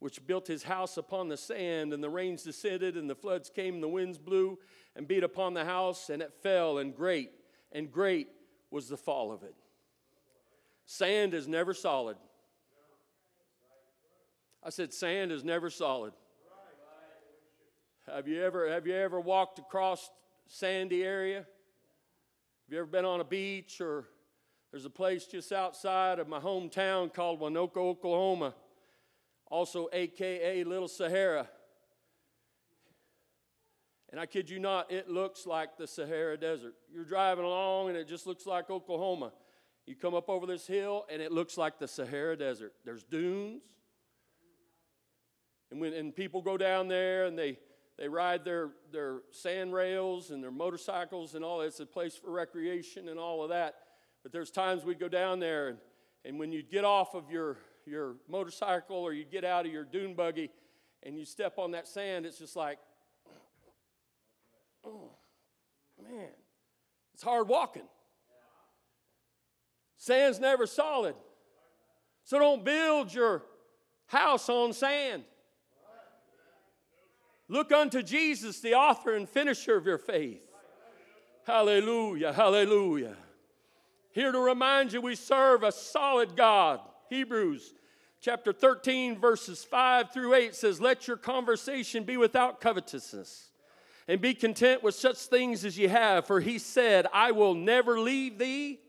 which 0.00 0.26
built 0.26 0.46
his 0.46 0.64
house 0.64 0.96
upon 0.96 1.28
the 1.28 1.36
sand, 1.36 1.92
and 1.92 2.02
the 2.02 2.10
rains 2.10 2.42
descended, 2.42 2.96
and 2.96 3.08
the 3.08 3.14
floods 3.14 3.48
came, 3.48 3.74
and 3.74 3.82
the 3.82 3.88
winds 3.88 4.18
blew 4.18 4.58
and 4.96 5.08
beat 5.08 5.24
upon 5.24 5.54
the 5.54 5.64
house, 5.64 6.10
and 6.10 6.20
it 6.20 6.34
fell, 6.42 6.78
and 6.78 6.94
great, 6.94 7.30
and 7.72 7.90
great 7.90 8.28
was 8.70 8.88
the 8.88 8.96
fall 8.96 9.32
of 9.32 9.42
it. 9.44 9.54
Sand 10.86 11.34
is 11.34 11.48
never 11.48 11.72
solid. 11.72 12.16
I 14.64 14.70
said, 14.70 14.94
sand 14.94 15.30
is 15.30 15.44
never 15.44 15.68
solid. 15.68 16.12
Have 18.06 18.28
you 18.28 18.42
ever 18.42 18.70
have 18.70 18.86
you 18.86 18.94
ever 18.94 19.20
walked 19.20 19.58
across 19.58 20.10
sandy 20.46 21.02
area? 21.02 21.38
Have 21.38 22.70
you 22.70 22.78
ever 22.78 22.86
been 22.86 23.04
on 23.04 23.20
a 23.20 23.24
beach 23.24 23.80
or 23.80 24.06
there's 24.70 24.84
a 24.84 24.90
place 24.90 25.26
just 25.26 25.52
outside 25.52 26.18
of 26.18 26.28
my 26.28 26.40
hometown 26.40 27.12
called 27.12 27.40
Waynoka, 27.40 27.76
Oklahoma, 27.76 28.54
also 29.46 29.88
aka 29.92 30.64
Little 30.64 30.88
Sahara. 30.88 31.48
And 34.10 34.20
I 34.20 34.26
kid 34.26 34.50
you 34.50 34.58
not, 34.58 34.90
it 34.90 35.08
looks 35.08 35.46
like 35.46 35.76
the 35.76 35.86
Sahara 35.86 36.36
Desert. 36.36 36.74
You're 36.92 37.04
driving 37.04 37.44
along 37.44 37.88
and 37.88 37.96
it 37.96 38.08
just 38.08 38.26
looks 38.26 38.46
like 38.46 38.70
Oklahoma. 38.70 39.32
You 39.86 39.94
come 39.94 40.14
up 40.14 40.28
over 40.28 40.46
this 40.46 40.66
hill 40.66 41.04
and 41.10 41.22
it 41.22 41.32
looks 41.32 41.56
like 41.56 41.78
the 41.78 41.88
Sahara 41.88 42.36
Desert. 42.36 42.72
There's 42.84 43.02
dunes, 43.02 43.62
and, 45.70 45.80
when, 45.80 45.92
and 45.92 46.14
people 46.14 46.42
go 46.42 46.56
down 46.56 46.88
there 46.88 47.26
and 47.26 47.38
they, 47.38 47.58
they 47.98 48.08
ride 48.08 48.44
their, 48.44 48.70
their 48.92 49.20
sand 49.30 49.72
rails 49.72 50.30
and 50.30 50.42
their 50.42 50.50
motorcycles 50.50 51.34
and 51.34 51.44
all. 51.44 51.60
It's 51.60 51.80
a 51.80 51.86
place 51.86 52.16
for 52.16 52.30
recreation 52.30 53.08
and 53.08 53.18
all 53.18 53.42
of 53.42 53.50
that. 53.50 53.74
But 54.22 54.32
there's 54.32 54.50
times 54.50 54.84
we'd 54.84 54.98
go 54.98 55.08
down 55.08 55.38
there 55.38 55.68
and, 55.68 55.78
and 56.24 56.38
when 56.38 56.52
you'd 56.52 56.70
get 56.70 56.84
off 56.84 57.14
of 57.14 57.30
your, 57.30 57.58
your 57.86 58.16
motorcycle 58.28 58.96
or 58.96 59.12
you 59.12 59.24
get 59.24 59.44
out 59.44 59.66
of 59.66 59.72
your 59.72 59.84
dune 59.84 60.14
buggy 60.14 60.50
and 61.02 61.18
you 61.18 61.24
step 61.24 61.58
on 61.58 61.72
that 61.72 61.86
sand, 61.86 62.24
it's 62.24 62.38
just 62.38 62.56
like, 62.56 62.78
oh, 64.84 65.10
man, 66.02 66.30
it's 67.12 67.22
hard 67.22 67.48
walking. 67.48 67.86
Sand's 69.96 70.40
never 70.40 70.66
solid. 70.66 71.14
So 72.24 72.38
don't 72.38 72.64
build 72.64 73.12
your 73.12 73.42
house 74.06 74.48
on 74.48 74.72
sand. 74.72 75.24
Look 77.54 77.70
unto 77.70 78.02
Jesus, 78.02 78.58
the 78.58 78.74
author 78.74 79.14
and 79.14 79.28
finisher 79.28 79.76
of 79.76 79.86
your 79.86 79.96
faith. 79.96 80.42
Hallelujah, 81.46 82.32
hallelujah. 82.32 83.14
Here 84.10 84.32
to 84.32 84.40
remind 84.40 84.92
you, 84.92 85.00
we 85.00 85.14
serve 85.14 85.62
a 85.62 85.70
solid 85.70 86.34
God. 86.34 86.80
Hebrews 87.08 87.72
chapter 88.20 88.52
13, 88.52 89.20
verses 89.20 89.62
5 89.62 90.12
through 90.12 90.34
8 90.34 90.52
says, 90.56 90.80
Let 90.80 91.06
your 91.06 91.16
conversation 91.16 92.02
be 92.02 92.16
without 92.16 92.60
covetousness, 92.60 93.50
and 94.08 94.20
be 94.20 94.34
content 94.34 94.82
with 94.82 94.96
such 94.96 95.18
things 95.18 95.64
as 95.64 95.78
ye 95.78 95.86
have. 95.86 96.26
For 96.26 96.40
he 96.40 96.58
said, 96.58 97.06
I 97.12 97.30
will 97.30 97.54
never 97.54 98.00
leave 98.00 98.36
thee 98.36 98.80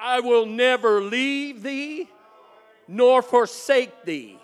I 0.00 0.20
will 0.20 0.46
never 0.46 1.00
leave 1.00 1.62
thee 1.62 2.08
nor 2.88 3.22
forsake 3.22 4.04
thee. 4.04 4.38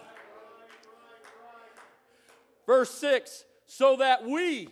Verse 2.66 2.90
6 2.90 3.44
so 3.66 3.96
that 3.96 4.24
we, 4.24 4.68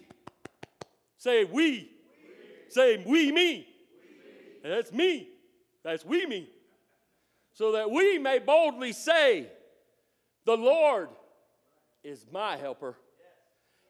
say 1.19 1.45
we, 1.45 1.91
say 2.69 3.03
we 3.05 3.33
me. 3.33 3.67
That's 4.63 4.93
me. 4.93 5.29
That's 5.83 6.05
we 6.05 6.27
me. 6.27 6.49
So 7.53 7.73
that 7.73 7.91
we 7.91 8.19
may 8.19 8.39
boldly 8.39 8.93
say, 8.93 9.49
The 10.47 10.57
Lord 10.57 11.09
is 12.03 12.25
my 12.33 12.57
helper, 12.57 12.97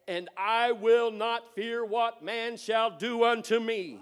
and 0.09 0.29
I 0.37 0.73
will 0.73 1.11
not 1.11 1.55
fear 1.55 1.85
what 1.85 2.25
man 2.25 2.57
shall 2.57 2.91
do 2.91 3.25
unto 3.25 3.61
me. 3.61 4.01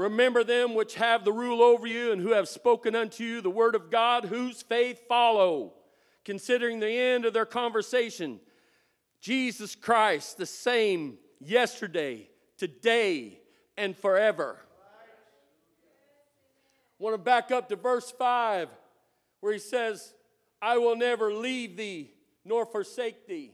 Remember 0.00 0.42
them 0.42 0.74
which 0.74 0.94
have 0.94 1.26
the 1.26 1.32
rule 1.32 1.62
over 1.62 1.86
you 1.86 2.10
and 2.10 2.22
who 2.22 2.32
have 2.32 2.48
spoken 2.48 2.94
unto 2.94 3.22
you 3.22 3.42
the 3.42 3.50
word 3.50 3.74
of 3.74 3.90
God, 3.90 4.24
whose 4.24 4.62
faith 4.62 5.06
follow, 5.06 5.74
considering 6.24 6.80
the 6.80 6.88
end 6.88 7.26
of 7.26 7.34
their 7.34 7.44
conversation. 7.44 8.40
Jesus 9.20 9.74
Christ, 9.74 10.38
the 10.38 10.46
same 10.46 11.18
yesterday, 11.38 12.30
today, 12.56 13.40
and 13.76 13.94
forever. 13.94 14.56
I 16.98 17.02
want 17.02 17.12
to 17.12 17.18
back 17.18 17.50
up 17.50 17.68
to 17.68 17.76
verse 17.76 18.10
5 18.10 18.70
where 19.40 19.52
he 19.52 19.58
says, 19.58 20.14
I 20.62 20.78
will 20.78 20.96
never 20.96 21.30
leave 21.30 21.76
thee 21.76 22.10
nor 22.42 22.64
forsake 22.64 23.26
thee. 23.26 23.52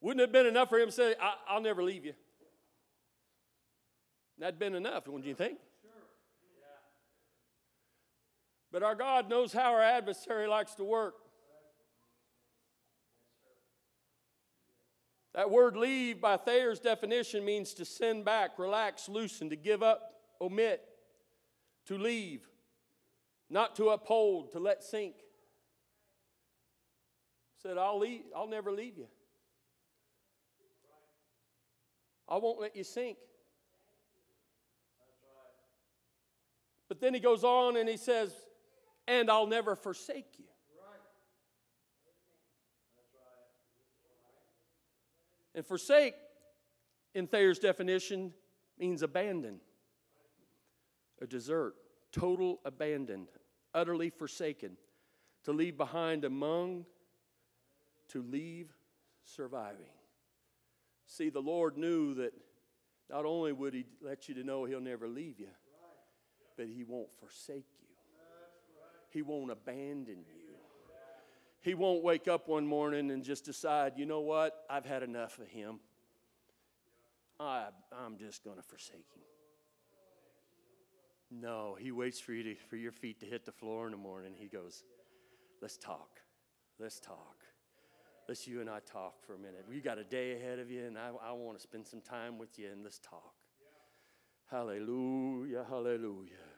Wouldn't 0.00 0.20
it 0.20 0.24
have 0.24 0.32
been 0.32 0.46
enough 0.46 0.68
for 0.68 0.80
him 0.80 0.86
to 0.86 0.92
say, 0.92 1.14
I'll 1.48 1.60
never 1.60 1.84
leave 1.84 2.04
you? 2.04 2.14
That'd 4.40 4.58
been 4.58 4.74
enough, 4.74 5.06
wouldn't 5.06 5.26
you 5.26 5.34
think? 5.34 5.58
But 8.72 8.82
our 8.82 8.94
God 8.94 9.28
knows 9.28 9.52
how 9.52 9.72
our 9.74 9.82
adversary 9.82 10.46
likes 10.46 10.74
to 10.76 10.84
work. 10.84 11.14
That 15.34 15.50
word 15.50 15.76
leave, 15.76 16.20
by 16.20 16.38
Thayer's 16.38 16.80
definition, 16.80 17.44
means 17.44 17.74
to 17.74 17.84
send 17.84 18.24
back, 18.24 18.58
relax, 18.58 19.08
loosen, 19.08 19.50
to 19.50 19.56
give 19.56 19.82
up, 19.82 20.14
omit, 20.40 20.82
to 21.86 21.98
leave, 21.98 22.48
not 23.50 23.76
to 23.76 23.90
uphold, 23.90 24.52
to 24.52 24.58
let 24.58 24.82
sink. 24.82 25.16
Said, 27.62 27.76
I'll, 27.76 27.98
leave, 27.98 28.22
I'll 28.34 28.48
never 28.48 28.72
leave 28.72 28.96
you. 28.96 29.06
I 32.26 32.38
won't 32.38 32.60
let 32.60 32.74
you 32.74 32.84
sink. 32.84 33.18
Then 37.00 37.14
he 37.14 37.20
goes 37.20 37.44
on 37.44 37.76
and 37.76 37.88
he 37.88 37.96
says, 37.96 38.32
and 39.08 39.30
I'll 39.30 39.46
never 39.46 39.74
forsake 39.74 40.38
you. 40.38 40.44
And 45.54 45.66
forsake, 45.66 46.14
in 47.12 47.26
Thayer's 47.26 47.58
definition, 47.58 48.32
means 48.78 49.02
abandon, 49.02 49.60
a 51.20 51.26
desert, 51.26 51.74
total 52.12 52.60
abandon, 52.64 53.26
utterly 53.74 54.10
forsaken, 54.10 54.76
to 55.44 55.52
leave 55.52 55.76
behind 55.76 56.24
among, 56.24 56.86
to 58.08 58.22
leave 58.22 58.72
surviving. 59.24 59.90
See, 61.06 61.30
the 61.30 61.40
Lord 61.40 61.76
knew 61.76 62.14
that 62.14 62.32
not 63.10 63.24
only 63.24 63.52
would 63.52 63.74
He 63.74 63.86
let 64.00 64.28
you 64.28 64.34
to 64.36 64.44
know 64.44 64.64
He'll 64.64 64.80
never 64.80 65.08
leave 65.08 65.40
you, 65.40 65.48
but 66.60 66.68
He 66.68 66.84
won't 66.84 67.08
forsake 67.18 67.64
you. 67.80 67.86
He 69.08 69.22
won't 69.22 69.50
abandon 69.50 70.18
you. 70.28 70.54
He 71.62 71.72
won't 71.74 72.04
wake 72.04 72.28
up 72.28 72.48
one 72.48 72.66
morning 72.66 73.10
and 73.10 73.24
just 73.24 73.46
decide, 73.46 73.94
you 73.96 74.04
know 74.04 74.20
what, 74.20 74.64
I've 74.68 74.84
had 74.84 75.02
enough 75.02 75.38
of 75.38 75.48
him. 75.48 75.80
I, 77.38 77.68
I'm 77.92 78.18
just 78.18 78.44
going 78.44 78.56
to 78.58 78.62
forsake 78.62 79.06
him. 79.14 79.22
No, 81.30 81.78
he 81.80 81.92
waits 81.92 82.20
for 82.20 82.34
you 82.34 82.42
to, 82.42 82.54
for 82.68 82.76
your 82.76 82.92
feet 82.92 83.20
to 83.20 83.26
hit 83.26 83.46
the 83.46 83.52
floor 83.52 83.86
in 83.86 83.92
the 83.92 83.98
morning. 83.98 84.32
He 84.36 84.46
goes, 84.46 84.84
let's 85.62 85.78
talk. 85.78 86.20
Let's 86.78 87.00
talk. 87.00 87.36
Let's 88.28 88.46
you 88.46 88.60
and 88.60 88.68
I 88.68 88.80
talk 88.80 89.22
for 89.26 89.34
a 89.34 89.38
minute. 89.38 89.64
We 89.66 89.80
got 89.80 89.96
a 89.96 90.04
day 90.04 90.36
ahead 90.36 90.58
of 90.58 90.70
you, 90.70 90.84
and 90.84 90.98
I, 90.98 91.10
I 91.26 91.32
want 91.32 91.56
to 91.56 91.62
spend 91.62 91.86
some 91.86 92.02
time 92.02 92.38
with 92.38 92.58
you, 92.58 92.68
and 92.70 92.84
let's 92.84 92.98
talk. 92.98 93.34
Hallelujah, 94.50 95.64
hallelujah. 95.68 96.49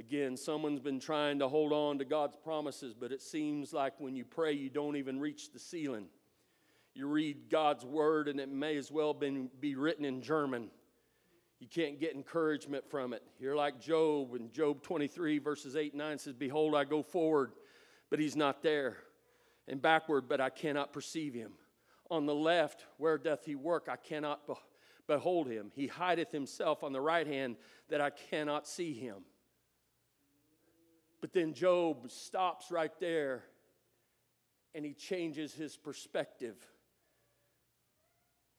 Again, 0.00 0.34
someone's 0.34 0.80
been 0.80 0.98
trying 0.98 1.40
to 1.40 1.48
hold 1.48 1.74
on 1.74 1.98
to 1.98 2.06
God's 2.06 2.34
promises, 2.34 2.94
but 2.98 3.12
it 3.12 3.20
seems 3.20 3.74
like 3.74 4.00
when 4.00 4.16
you 4.16 4.24
pray, 4.24 4.50
you 4.50 4.70
don't 4.70 4.96
even 4.96 5.20
reach 5.20 5.52
the 5.52 5.58
ceiling. 5.58 6.06
You 6.94 7.06
read 7.06 7.50
God's 7.50 7.84
word, 7.84 8.26
and 8.26 8.40
it 8.40 8.48
may 8.48 8.78
as 8.78 8.90
well 8.90 9.12
been, 9.12 9.50
be 9.60 9.74
written 9.74 10.06
in 10.06 10.22
German. 10.22 10.70
You 11.58 11.68
can't 11.68 12.00
get 12.00 12.14
encouragement 12.14 12.88
from 12.88 13.12
it. 13.12 13.22
You're 13.38 13.56
like 13.56 13.78
Job, 13.78 14.34
and 14.34 14.50
Job 14.50 14.82
23, 14.82 15.36
verses 15.38 15.76
8 15.76 15.92
and 15.92 15.98
9 15.98 16.18
says, 16.18 16.32
Behold, 16.32 16.74
I 16.74 16.84
go 16.84 17.02
forward, 17.02 17.52
but 18.08 18.18
he's 18.18 18.36
not 18.36 18.62
there, 18.62 18.96
and 19.68 19.82
backward, 19.82 20.30
but 20.30 20.40
I 20.40 20.48
cannot 20.48 20.94
perceive 20.94 21.34
him. 21.34 21.52
On 22.10 22.24
the 22.24 22.34
left, 22.34 22.86
where 22.96 23.18
doth 23.18 23.44
he 23.44 23.54
work? 23.54 23.86
I 23.90 23.96
cannot 23.96 24.40
behold 25.06 25.46
him. 25.46 25.70
He 25.74 25.88
hideth 25.88 26.32
himself 26.32 26.82
on 26.82 26.94
the 26.94 27.02
right 27.02 27.26
hand, 27.26 27.56
that 27.90 28.00
I 28.00 28.08
cannot 28.08 28.66
see 28.66 28.94
him. 28.94 29.16
But 31.20 31.32
then 31.32 31.52
Job 31.52 32.10
stops 32.10 32.70
right 32.70 32.92
there 32.98 33.44
and 34.74 34.84
he 34.84 34.94
changes 34.94 35.52
his 35.52 35.76
perspective. 35.76 36.56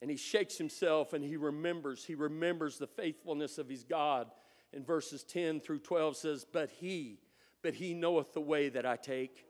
And 0.01 0.09
he 0.09 0.17
shakes 0.17 0.57
himself 0.57 1.13
and 1.13 1.23
he 1.23 1.37
remembers. 1.37 2.03
He 2.05 2.15
remembers 2.15 2.77
the 2.77 2.87
faithfulness 2.87 3.57
of 3.57 3.69
his 3.69 3.83
God. 3.83 4.31
In 4.73 4.83
verses 4.83 5.23
10 5.23 5.59
through 5.59 5.79
12 5.79 6.17
says, 6.17 6.45
But 6.51 6.69
he, 6.69 7.19
but 7.61 7.73
he 7.73 7.93
knoweth 7.93 8.33
the 8.33 8.41
way 8.41 8.69
that 8.69 8.85
I 8.85 8.95
take. 8.95 9.45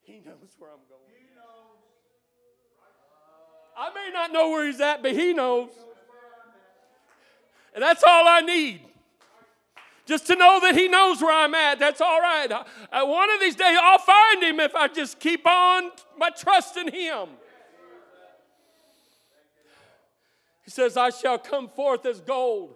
He 0.00 0.20
knows 0.20 0.56
where 0.58 0.70
I'm 0.70 0.78
going. 0.88 1.08
I 3.78 3.90
may 3.94 4.10
not 4.12 4.32
know 4.32 4.50
where 4.50 4.66
he's 4.66 4.80
at, 4.80 5.02
but 5.02 5.12
he 5.12 5.32
knows. 5.32 5.70
And 7.78 7.84
that's 7.84 8.02
all 8.02 8.26
I 8.26 8.40
need. 8.40 8.80
Just 10.04 10.26
to 10.26 10.34
know 10.34 10.58
that 10.62 10.74
He 10.74 10.88
knows 10.88 11.22
where 11.22 11.32
I'm 11.32 11.54
at. 11.54 11.78
That's 11.78 12.00
all 12.00 12.20
right. 12.20 12.50
Uh, 12.50 13.06
one 13.06 13.30
of 13.30 13.38
these 13.38 13.54
days, 13.54 13.78
I'll 13.80 14.00
find 14.00 14.42
Him 14.42 14.58
if 14.58 14.74
I 14.74 14.88
just 14.88 15.20
keep 15.20 15.46
on 15.46 15.92
my 16.18 16.30
trust 16.30 16.76
in 16.76 16.92
Him. 16.92 17.28
He 20.64 20.72
says, 20.72 20.96
I 20.96 21.10
shall 21.10 21.38
come 21.38 21.68
forth 21.68 22.04
as 22.04 22.20
gold. 22.20 22.74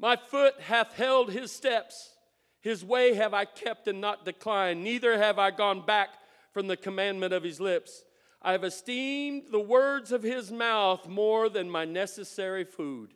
My 0.00 0.16
foot 0.16 0.60
hath 0.60 0.94
held 0.94 1.30
His 1.30 1.52
steps. 1.52 2.16
His 2.62 2.84
way 2.84 3.14
have 3.14 3.32
I 3.32 3.44
kept 3.44 3.86
and 3.86 4.00
not 4.00 4.24
declined. 4.24 4.82
Neither 4.82 5.16
have 5.18 5.38
I 5.38 5.52
gone 5.52 5.86
back 5.86 6.08
from 6.52 6.66
the 6.66 6.76
commandment 6.76 7.32
of 7.32 7.44
His 7.44 7.60
lips. 7.60 8.02
I 8.42 8.50
have 8.50 8.64
esteemed 8.64 9.52
the 9.52 9.60
words 9.60 10.10
of 10.10 10.24
His 10.24 10.50
mouth 10.50 11.06
more 11.06 11.48
than 11.48 11.70
my 11.70 11.84
necessary 11.84 12.64
food. 12.64 13.12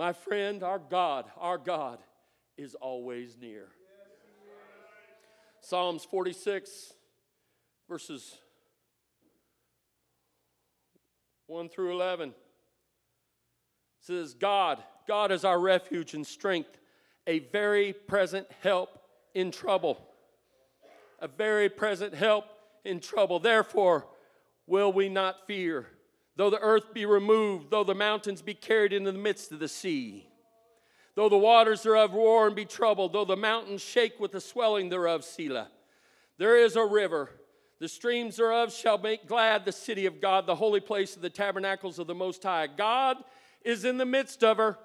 My 0.00 0.14
friend, 0.14 0.62
our 0.62 0.78
God, 0.78 1.26
our 1.36 1.58
God 1.58 1.98
is 2.56 2.74
always 2.74 3.36
near. 3.38 3.66
Psalms 5.60 6.06
46, 6.06 6.94
verses 7.86 8.34
1 11.48 11.68
through 11.68 11.92
11 11.92 12.32
says, 14.00 14.32
God, 14.32 14.82
God 15.06 15.32
is 15.32 15.44
our 15.44 15.60
refuge 15.60 16.14
and 16.14 16.26
strength, 16.26 16.80
a 17.26 17.40
very 17.40 17.92
present 17.92 18.46
help 18.62 18.98
in 19.34 19.50
trouble. 19.50 20.00
A 21.18 21.28
very 21.28 21.68
present 21.68 22.14
help 22.14 22.46
in 22.86 23.00
trouble. 23.00 23.38
Therefore, 23.38 24.06
will 24.66 24.94
we 24.94 25.10
not 25.10 25.46
fear? 25.46 25.88
Though 26.40 26.48
the 26.48 26.58
earth 26.60 26.94
be 26.94 27.04
removed, 27.04 27.70
though 27.70 27.84
the 27.84 27.94
mountains 27.94 28.40
be 28.40 28.54
carried 28.54 28.94
into 28.94 29.12
the 29.12 29.18
midst 29.18 29.52
of 29.52 29.58
the 29.58 29.68
sea, 29.68 30.26
though 31.14 31.28
the 31.28 31.36
waters 31.36 31.82
thereof 31.82 32.14
roar 32.14 32.46
and 32.46 32.56
be 32.56 32.64
troubled, 32.64 33.12
though 33.12 33.26
the 33.26 33.36
mountains 33.36 33.82
shake 33.82 34.18
with 34.18 34.32
the 34.32 34.40
swelling 34.40 34.88
thereof, 34.88 35.22
Selah. 35.22 35.68
There 36.38 36.56
is 36.56 36.76
a 36.76 36.86
river. 36.86 37.28
The 37.78 37.90
streams 37.90 38.36
thereof 38.36 38.72
shall 38.72 38.96
make 38.96 39.28
glad 39.28 39.66
the 39.66 39.72
city 39.72 40.06
of 40.06 40.22
God, 40.22 40.46
the 40.46 40.54
holy 40.54 40.80
place 40.80 41.14
of 41.14 41.20
the 41.20 41.28
tabernacles 41.28 41.98
of 41.98 42.06
the 42.06 42.14
Most 42.14 42.42
High. 42.42 42.68
God 42.68 43.18
is 43.62 43.84
in 43.84 43.98
the 43.98 44.06
midst 44.06 44.42
of 44.42 44.56
her. 44.56 44.78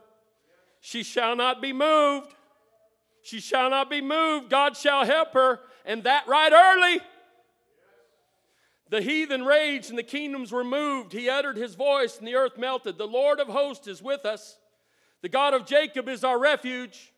She 0.82 1.04
shall 1.04 1.38
not 1.38 1.62
be 1.62 1.72
moved. 1.72 2.36
She 3.22 3.40
shall 3.40 3.70
not 3.70 3.90
be 3.90 4.02
moved. 4.02 4.50
God 4.50 4.76
shall 4.76 5.06
help 5.06 5.32
her, 5.32 5.62
and 5.86 6.04
that 6.04 6.28
right 6.28 6.52
early. 6.52 7.00
The 8.90 9.02
heathen 9.02 9.46
raged 9.46 9.90
and 9.90 9.98
the 9.98 10.04
kingdoms 10.04 10.52
were 10.52 10.64
moved. 10.64 11.12
He 11.12 11.30
uttered 11.30 11.58
his 11.58 11.76
voice 11.76 12.18
and 12.18 12.28
the 12.28 12.36
earth 12.36 12.58
melted. 12.58 12.98
The 12.98 13.08
Lord 13.08 13.40
of 13.40 13.48
hosts 13.48 13.88
is 13.88 14.02
with 14.02 14.26
us. 14.26 14.58
The 15.22 15.30
God 15.30 15.54
of 15.54 15.66
Jacob 15.66 16.08
is 16.08 16.24
our 16.24 16.38
refuge. 16.38 17.12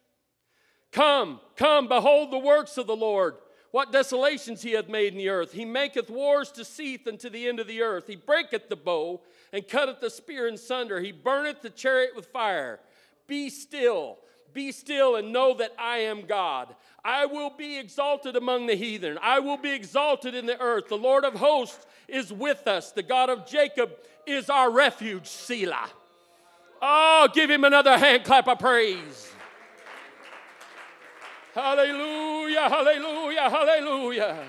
Come, 0.92 1.42
come, 1.58 1.88
behold 1.88 2.32
the 2.32 2.38
works 2.38 2.78
of 2.78 2.88
the 2.88 2.96
Lord. 2.96 3.36
What 3.72 3.92
desolations 3.92 4.62
he 4.62 4.72
hath 4.72 4.88
made 4.88 5.12
in 5.12 5.18
the 5.18 5.30
earth. 5.30 5.52
He 5.52 5.66
maketh 5.66 6.10
wars 6.10 6.52
to 6.52 6.64
cease 6.64 7.06
unto 7.06 7.30
the 7.30 7.48
end 7.48 7.60
of 7.60 7.68
the 7.68 7.82
earth. 7.82 8.08
He 8.08 8.16
breaketh 8.16 8.70
the 8.70 8.78
bow 8.78 9.22
and 9.52 9.68
cutteth 9.68 10.00
the 10.00 10.10
spear 10.10 10.48
in 10.48 10.58
sunder. 10.58 11.02
He 11.02 11.12
burneth 11.12 11.62
the 11.62 11.70
chariot 11.70 12.16
with 12.16 12.28
fire. 12.28 12.80
Be 13.28 13.50
still 13.50 14.20
be 14.54 14.72
still 14.72 15.16
and 15.16 15.32
know 15.32 15.54
that 15.56 15.74
I 15.78 16.00
am 16.00 16.26
God. 16.26 16.76
I 17.04 17.26
will 17.26 17.50
be 17.50 17.78
exalted 17.78 18.36
among 18.36 18.68
the 18.68 18.76
heathen. 18.76 19.18
I 19.22 19.40
will 19.40 19.58
be 19.58 19.72
exalted 19.72 20.36
in 20.36 20.46
the 20.46 20.60
earth. 20.60 20.90
The 20.90 20.98
Lord 20.98 21.24
of 21.24 21.36
hosts 21.36 21.86
is 22.08 22.34
with 22.34 22.68
us. 22.68 22.92
The 22.92 23.04
God 23.04 23.30
of 23.30 23.46
Jacob 23.46 23.92
is 24.26 24.50
our 24.50 24.70
refuge, 24.70 25.28
Selah. 25.28 25.90
Oh, 26.82 27.28
give 27.34 27.50
him 27.50 27.64
another 27.64 27.98
hand 27.98 28.24
clap 28.24 28.48
of 28.48 28.60
praise. 28.60 29.32
Hallelujah, 31.54 32.70
hallelujah, 32.70 33.50
hallelujah. 33.50 34.46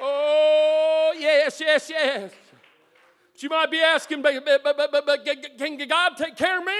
Oh, 0.00 1.12
yes, 1.18 1.60
yes, 1.60 1.90
yes. 1.90 2.32
But 3.32 3.42
you 3.42 3.48
might 3.48 3.70
be 3.70 3.80
asking, 3.80 4.22
but, 4.22 4.44
but, 4.44 4.62
but, 4.62 4.92
but, 4.92 5.06
but 5.06 5.58
can 5.58 5.76
God 5.88 6.16
take 6.16 6.36
care 6.36 6.60
of 6.60 6.64
me? 6.64 6.72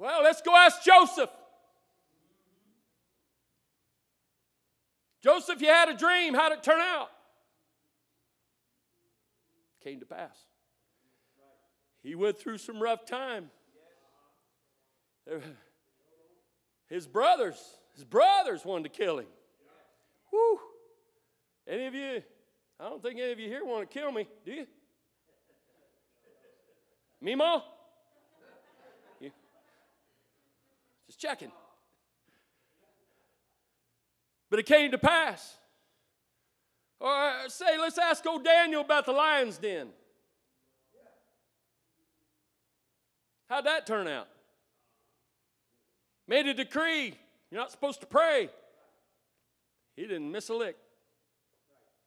Well, 0.00 0.22
let's 0.22 0.40
go 0.40 0.56
ask 0.56 0.82
Joseph. 0.82 1.28
Joseph, 5.22 5.60
you 5.60 5.68
had 5.68 5.90
a 5.90 5.94
dream. 5.94 6.32
How'd 6.32 6.52
it 6.52 6.62
turn 6.62 6.80
out? 6.80 7.10
Came 9.84 10.00
to 10.00 10.06
pass. 10.06 10.34
He 12.02 12.14
went 12.14 12.38
through 12.38 12.56
some 12.56 12.82
rough 12.82 13.04
time. 13.04 13.50
His 16.88 17.06
brothers, 17.06 17.62
his 17.94 18.04
brothers 18.04 18.64
wanted 18.64 18.84
to 18.84 18.88
kill 18.88 19.18
him. 19.18 19.26
Any 21.68 21.86
of 21.86 21.94
you, 21.94 22.22
I 22.80 22.88
don't 22.88 23.02
think 23.02 23.20
any 23.20 23.32
of 23.32 23.38
you 23.38 23.48
here 23.48 23.66
want 23.66 23.88
to 23.88 23.98
kill 23.98 24.10
me, 24.10 24.26
do 24.46 24.52
you? 24.52 24.66
Me, 27.20 27.34
Ma? 27.34 27.60
You? 29.20 29.30
Checking. 31.20 31.52
But 34.48 34.58
it 34.58 34.66
came 34.66 34.90
to 34.90 34.98
pass. 34.98 35.58
Or 36.98 37.32
say, 37.48 37.78
let's 37.78 37.98
ask 37.98 38.26
old 38.26 38.42
Daniel 38.42 38.80
about 38.80 39.04
the 39.04 39.12
lion's 39.12 39.58
den. 39.58 39.88
How'd 43.50 43.66
that 43.66 43.86
turn 43.86 44.08
out? 44.08 44.28
Made 46.26 46.46
a 46.46 46.54
decree. 46.54 47.14
You're 47.50 47.60
not 47.60 47.70
supposed 47.70 48.00
to 48.00 48.06
pray. 48.06 48.48
He 49.96 50.02
didn't 50.02 50.30
miss 50.32 50.48
a 50.48 50.54
lick. 50.54 50.76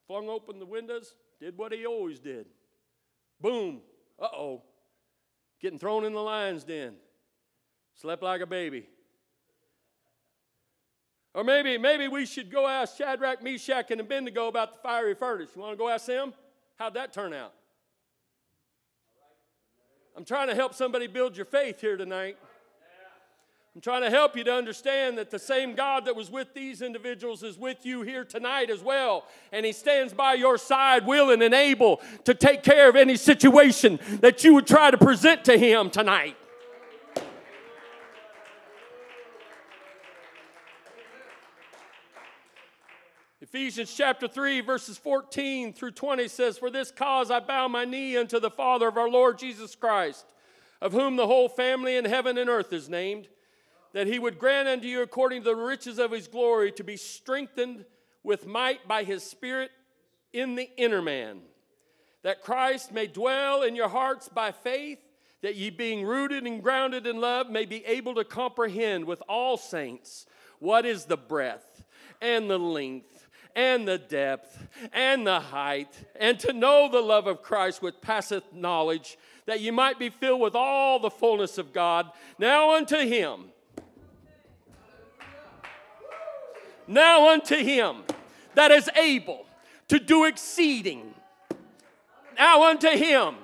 Flung 0.07 0.28
open 0.28 0.57
the 0.57 0.66
windows, 0.66 1.14
did 1.39 1.57
what 1.57 1.72
he 1.72 1.86
always 1.86 2.20
did. 2.20 2.47
Boom. 3.39 3.82
Uh 4.20 4.28
oh. 4.34 4.64
Getting 5.61 5.80
thrown 5.80 6.03
in 6.03 6.14
the 6.14 6.22
lion's 6.22 6.64
den. 6.64 6.95
Slept 7.95 8.24
like 8.24 8.41
a 8.41 8.47
baby. 8.47 8.88
Or 11.34 11.43
maybe, 11.43 11.77
maybe 11.77 12.07
we 12.07 12.25
should 12.25 12.51
go 12.51 12.67
ask 12.67 12.97
Shadrach, 12.97 13.41
Meshach, 13.41 13.89
and 13.89 13.99
Abednego 13.99 14.47
about 14.47 14.73
the 14.73 14.79
fiery 14.79 15.15
furnace. 15.15 15.49
You 15.55 15.61
want 15.61 15.73
to 15.73 15.77
go 15.77 15.89
ask 15.89 16.05
them? 16.05 16.34
How'd 16.75 16.93
that 16.93 17.11
turn 17.11 17.34
out? 17.34 17.53
I'm 20.15 20.25
trying 20.25 20.47
to 20.47 20.55
help 20.55 20.75
somebody 20.75 21.07
build 21.07 21.36
your 21.36 21.47
faith 21.47 21.81
here 21.81 21.97
tonight. 21.97 22.38
I'm 23.73 23.81
trying 23.81 24.03
to 24.03 24.11
help 24.11 24.38
you 24.38 24.43
to 24.43 24.53
understand 24.53 25.17
that 25.17 25.31
the 25.31 25.39
same 25.39 25.73
God 25.73 26.05
that 26.05 26.15
was 26.15 26.29
with 26.29 26.53
these 26.53 26.84
individuals 26.84 27.41
is 27.41 27.57
with 27.57 27.84
you 27.88 28.03
here 28.03 28.23
tonight 28.23 28.69
as 28.69 28.84
well. 28.84 29.25
And 29.51 29.65
He 29.65 29.71
stands 29.71 30.13
by 30.13 30.36
your 30.36 30.59
side, 30.59 31.07
willing 31.07 31.41
and 31.41 31.55
able 31.55 31.99
to 32.25 32.36
take 32.36 32.61
care 32.61 32.88
of 32.88 32.95
any 32.95 33.15
situation 33.15 33.99
that 34.21 34.43
you 34.43 34.53
would 34.53 34.67
try 34.67 34.91
to 34.91 34.97
present 34.99 35.45
to 35.45 35.57
Him 35.57 35.89
tonight. 35.89 36.38
Ephesians 43.53 43.93
chapter 43.95 44.27
3, 44.27 44.61
verses 44.61 44.97
14 44.97 45.73
through 45.73 45.91
20 45.91 46.27
says, 46.27 46.57
For 46.57 46.71
this 46.71 46.89
cause 46.89 47.29
I 47.29 47.39
bow 47.39 47.67
my 47.67 47.85
knee 47.85 48.17
unto 48.17 48.39
the 48.39 48.49
Father 48.49 48.87
of 48.87 48.97
our 48.97 49.07
Lord 49.07 49.37
Jesus 49.37 49.75
Christ, 49.75 50.25
of 50.81 50.91
whom 50.91 51.17
the 51.17 51.27
whole 51.27 51.47
family 51.47 51.95
in 51.95 52.05
heaven 52.05 52.39
and 52.39 52.49
earth 52.49 52.73
is 52.73 52.89
named, 52.89 53.27
that 53.91 54.07
he 54.07 54.17
would 54.17 54.39
grant 54.39 54.67
unto 54.67 54.87
you 54.87 55.03
according 55.03 55.43
to 55.43 55.49
the 55.49 55.55
riches 55.55 55.99
of 55.99 56.09
his 56.09 56.27
glory 56.27 56.71
to 56.71 56.83
be 56.83 56.97
strengthened 56.97 57.85
with 58.23 58.47
might 58.47 58.87
by 58.87 59.03
his 59.03 59.21
Spirit 59.21 59.69
in 60.33 60.55
the 60.55 60.71
inner 60.75 61.03
man, 61.03 61.41
that 62.23 62.41
Christ 62.41 62.91
may 62.91 63.05
dwell 63.05 63.61
in 63.61 63.75
your 63.75 63.89
hearts 63.89 64.29
by 64.29 64.51
faith, 64.51 64.97
that 65.43 65.55
ye 65.55 65.69
being 65.69 66.03
rooted 66.03 66.47
and 66.47 66.63
grounded 66.63 67.05
in 67.05 67.21
love 67.21 67.51
may 67.51 67.65
be 67.65 67.85
able 67.85 68.15
to 68.15 68.23
comprehend 68.23 69.05
with 69.05 69.21
all 69.29 69.57
saints 69.57 70.25
what 70.57 70.87
is 70.87 71.05
the 71.05 71.17
breadth 71.17 71.83
and 72.19 72.49
the 72.49 72.57
length 72.57 73.12
and 73.55 73.87
the 73.87 73.97
depth 73.97 74.67
and 74.91 75.25
the 75.25 75.39
height, 75.39 76.05
and 76.15 76.39
to 76.39 76.53
know 76.53 76.89
the 76.91 77.01
love 77.01 77.27
of 77.27 77.41
Christ 77.41 77.81
which 77.81 77.95
passeth 78.01 78.43
knowledge, 78.53 79.17
that 79.45 79.61
you 79.61 79.71
might 79.71 79.99
be 79.99 80.09
filled 80.09 80.41
with 80.41 80.55
all 80.55 80.99
the 80.99 81.09
fullness 81.09 81.57
of 81.57 81.73
God. 81.73 82.09
Now 82.39 82.75
unto 82.75 82.97
him. 82.97 83.45
Now 86.87 87.29
unto 87.29 87.55
him 87.55 88.03
that 88.55 88.71
is 88.71 88.89
able 88.95 89.45
to 89.87 89.99
do 89.99 90.25
exceeding. 90.25 91.13
Now 92.37 92.63
unto 92.63 92.89
him. 92.89 93.35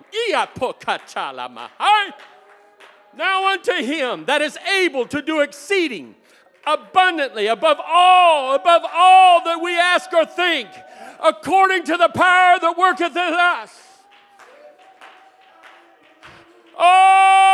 Now 3.15 3.51
unto 3.51 3.73
him 3.73 4.25
that 4.25 4.41
is 4.41 4.57
able 4.57 5.05
to 5.07 5.21
do 5.21 5.41
exceeding 5.41 6.15
abundantly 6.65 7.47
above 7.47 7.79
all, 7.85 8.55
above 8.55 8.83
all 8.93 9.43
that 9.43 9.61
we 9.61 9.77
ask 9.77 10.11
or 10.13 10.25
think, 10.25 10.69
according 11.23 11.83
to 11.83 11.97
the 11.97 12.09
power 12.09 12.59
that 12.59 12.77
worketh 12.77 13.15
in 13.15 13.33
us. 13.33 13.75
Oh, 16.77 17.49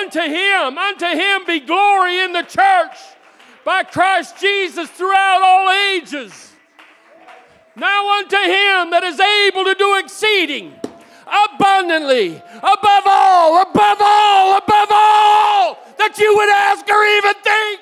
unto 0.00 0.20
him, 0.20 0.78
unto 0.78 1.06
him 1.06 1.44
be 1.46 1.60
glory 1.60 2.20
in 2.20 2.32
the 2.32 2.42
church 2.42 2.96
by 3.64 3.82
Christ 3.82 4.38
Jesus 4.38 4.88
throughout 4.90 5.42
all 5.42 5.70
ages. 5.70 6.52
Now 7.76 8.18
unto 8.18 8.36
him 8.36 8.90
that 8.90 9.02
is 9.02 9.18
able 9.18 9.64
to 9.64 9.74
do 9.74 9.96
exceeding 9.98 10.74
abundantly, 11.26 12.36
above 12.58 13.04
all, 13.06 13.62
above 13.62 13.98
all, 14.00 14.58
above 14.58 14.88
all 14.92 15.83
that 15.98 16.18
you 16.18 16.34
would 16.36 16.48
ask 16.50 16.88
or 16.88 17.04
even 17.04 17.34
think. 17.42 17.80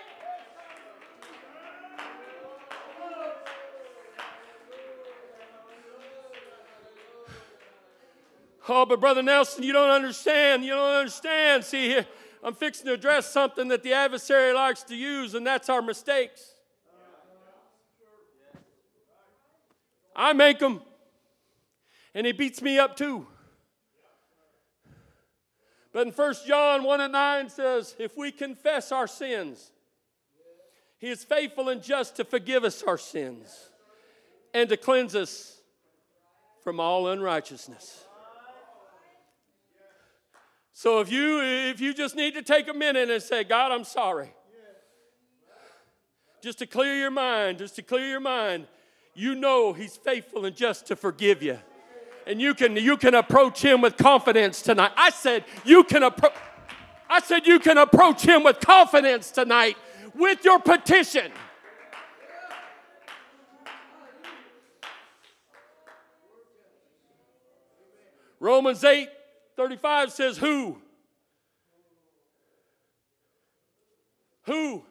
Oh, 8.69 8.87
but 8.87 9.01
Brother 9.01 9.23
Nelson, 9.23 9.65
you 9.65 9.73
don't 9.73 9.91
understand. 9.91 10.65
You 10.65 10.71
don't 10.71 10.95
understand. 10.95 11.65
See, 11.65 11.89
here, 11.89 12.07
I'm 12.43 12.55
fixing 12.55 12.87
to 12.87 12.93
address 12.93 13.31
something 13.31 13.69
that 13.69 13.83
the 13.83 13.93
adversary 13.93 14.53
likes 14.53 14.83
to 14.85 14.97
use, 14.97 15.35
and 15.35 15.47
that's 15.47 15.69
our 15.69 15.83
mistakes. 15.83 16.55
I 20.15 20.33
make 20.33 20.59
them, 20.59 20.81
and 22.15 22.27
he 22.27 22.33
beats 22.33 22.61
me 22.61 22.79
up 22.79 22.97
too. 22.97 23.27
But 25.93 26.07
in 26.07 26.13
1 26.13 26.35
John 26.47 26.85
1 26.85 27.01
and 27.03 27.13
9 27.13 27.49
says, 27.51 27.95
if 27.99 28.17
we 28.17 28.33
confess 28.33 28.93
our 28.93 29.07
sins, 29.07 29.71
he 30.99 31.09
is 31.09 31.23
faithful 31.23 31.69
and 31.69 31.83
just 31.83 32.17
to 32.17 32.25
forgive 32.25 32.65
us 32.65 32.83
our 32.83 32.97
sins 32.97 33.71
and 34.55 34.69
to 34.71 34.77
cleanse 34.77 35.15
us 35.15 35.61
from 36.65 36.81
all 36.81 37.09
unrighteousness. 37.09 38.05
So 40.73 41.01
if 41.01 41.13
you 41.13 41.41
if 41.43 41.81
you 41.81 41.93
just 41.93 42.17
need 42.17 42.35
to 42.35 42.43
take 42.43 42.69
a 42.69 42.73
minute 42.73 43.11
and 43.11 43.23
say, 43.23 43.45
God, 43.45 43.73
I'm 43.73 43.85
sorry. 43.85 44.33
Just 46.43 46.59
to 46.59 46.67
clear 46.67 46.95
your 46.95 47.11
mind, 47.11 47.59
just 47.59 47.77
to 47.77 47.83
clear 47.83 48.09
your 48.09 48.21
mind, 48.21 48.67
you 49.15 49.35
know 49.35 49.73
he's 49.73 49.97
faithful 49.97 50.45
and 50.45 50.57
just 50.57 50.87
to 50.87 50.97
forgive 50.97 51.43
you 51.43 51.59
and 52.27 52.41
you 52.41 52.55
can 52.55 52.77
you 52.77 52.97
can 52.97 53.15
approach 53.15 53.63
him 53.63 53.81
with 53.81 53.97
confidence 53.97 54.63
tonight. 54.63 54.93
I 54.97 55.11
said 55.11 55.45
you 55.65 55.85
can 55.85 56.03
approach 56.03 56.33
I 57.09 57.21
said 57.21 57.47
you 57.47 57.59
can 57.59 57.79
approach 57.79 58.23
him 58.23 58.43
with 58.43 58.61
confidence 58.61 59.31
tonight 59.31 59.77
with 60.15 60.45
your 60.45 60.59
petition. 60.59 61.33
Romans 68.41 68.83
8 68.83 69.09
35 69.57 70.13
says, 70.13 70.39
Who? 70.39 70.79
Who? 74.47 74.83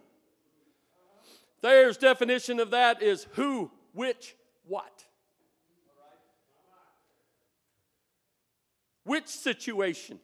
There's 1.61 1.97
definition 1.97 2.59
of 2.59 2.71
that 2.71 3.01
is 3.01 3.27
who, 3.33 3.69
which, 3.93 4.35
what. 4.65 5.05
Which 9.11 9.27
situation? 9.27 10.21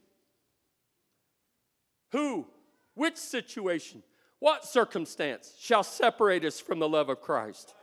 Who? 2.14 2.48
Which 2.94 3.18
situation? 3.18 4.02
What 4.40 4.64
circumstance 4.64 5.54
shall 5.60 5.84
separate 5.84 6.46
us 6.46 6.62
from 6.62 6.80
the 6.80 6.88
love 6.88 7.10
of 7.10 7.20
Christ? 7.20 7.76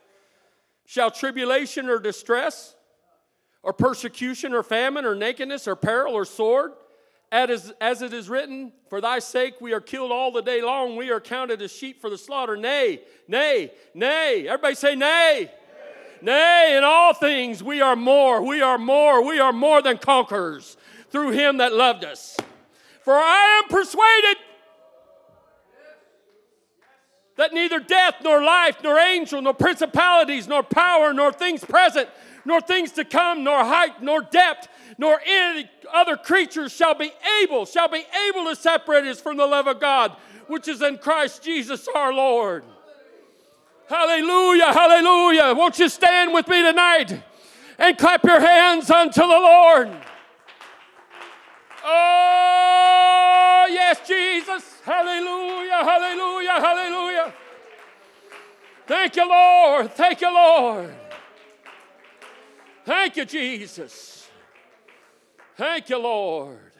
Shall 0.86 1.10
tribulation 1.10 1.90
or 1.90 1.98
distress, 1.98 2.74
or 3.62 3.74
persecution, 3.74 4.54
or 4.54 4.62
famine, 4.62 5.04
or 5.04 5.14
nakedness, 5.14 5.68
or 5.68 5.76
peril, 5.76 6.14
or 6.14 6.24
sword? 6.24 6.72
As, 7.30 7.74
it 7.82 8.14
is 8.14 8.30
written, 8.30 8.72
For 8.88 9.02
thy 9.02 9.18
sake 9.18 9.60
we 9.60 9.74
are 9.74 9.82
killed 9.82 10.10
all 10.10 10.32
the 10.32 10.40
day 10.40 10.62
long, 10.62 10.96
we 10.96 11.10
are 11.10 11.20
counted 11.20 11.60
as 11.60 11.70
sheep 11.70 12.00
for 12.00 12.08
the 12.08 12.16
slaughter. 12.16 12.56
Nay, 12.56 13.02
nay, 13.28 13.72
nay. 13.92 14.48
Everybody 14.48 14.74
say, 14.74 14.94
Nay. 14.94 15.50
Nay, 16.22 16.74
in 16.78 16.82
all 16.82 17.12
things 17.12 17.62
we 17.62 17.82
are 17.82 17.96
more, 17.96 18.40
we 18.42 18.62
are 18.62 18.78
more, 18.78 19.22
we 19.22 19.38
are 19.38 19.52
more 19.52 19.82
than 19.82 19.98
conquerors 19.98 20.78
through 21.14 21.30
him 21.30 21.58
that 21.58 21.72
loved 21.72 22.04
us. 22.04 22.36
For 23.02 23.14
I 23.14 23.62
am 23.62 23.68
persuaded 23.68 24.36
that 27.36 27.52
neither 27.52 27.78
death, 27.78 28.16
nor 28.24 28.42
life, 28.42 28.78
nor 28.82 28.98
angel, 28.98 29.40
nor 29.40 29.54
principalities, 29.54 30.48
nor 30.48 30.64
power, 30.64 31.14
nor 31.14 31.30
things 31.30 31.64
present, 31.64 32.08
nor 32.44 32.60
things 32.60 32.90
to 32.92 33.04
come, 33.04 33.44
nor 33.44 33.64
height, 33.64 34.02
nor 34.02 34.22
depth, 34.22 34.66
nor 34.98 35.20
any 35.24 35.70
other 35.92 36.16
creature 36.16 36.68
shall 36.68 36.96
be 36.96 37.12
able, 37.44 37.64
shall 37.64 37.88
be 37.88 38.02
able 38.28 38.46
to 38.46 38.56
separate 38.56 39.04
us 39.04 39.20
from 39.20 39.36
the 39.36 39.46
love 39.46 39.68
of 39.68 39.78
God, 39.78 40.16
which 40.48 40.66
is 40.66 40.82
in 40.82 40.98
Christ 40.98 41.44
Jesus 41.44 41.86
our 41.94 42.12
Lord. 42.12 42.64
Hallelujah, 43.88 44.72
hallelujah. 44.72 45.54
Won't 45.54 45.78
you 45.78 45.88
stand 45.88 46.34
with 46.34 46.48
me 46.48 46.60
tonight 46.60 47.22
and 47.78 47.96
clap 47.96 48.24
your 48.24 48.40
hands 48.40 48.90
unto 48.90 49.20
the 49.20 49.28
Lord? 49.28 49.96
Oh, 51.86 53.66
yes, 53.70 54.08
Jesus. 54.08 54.80
Hallelujah, 54.84 55.84
hallelujah, 55.84 56.52
hallelujah. 56.52 57.34
Thank 58.86 59.16
you, 59.16 59.28
Lord. 59.28 59.92
Thank 59.92 60.20
you, 60.22 60.32
Lord. 60.32 60.94
Thank 62.84 63.16
you, 63.16 63.24
Jesus. 63.26 64.28
Thank 65.56 65.90
you, 65.90 65.98
Lord. 65.98 66.72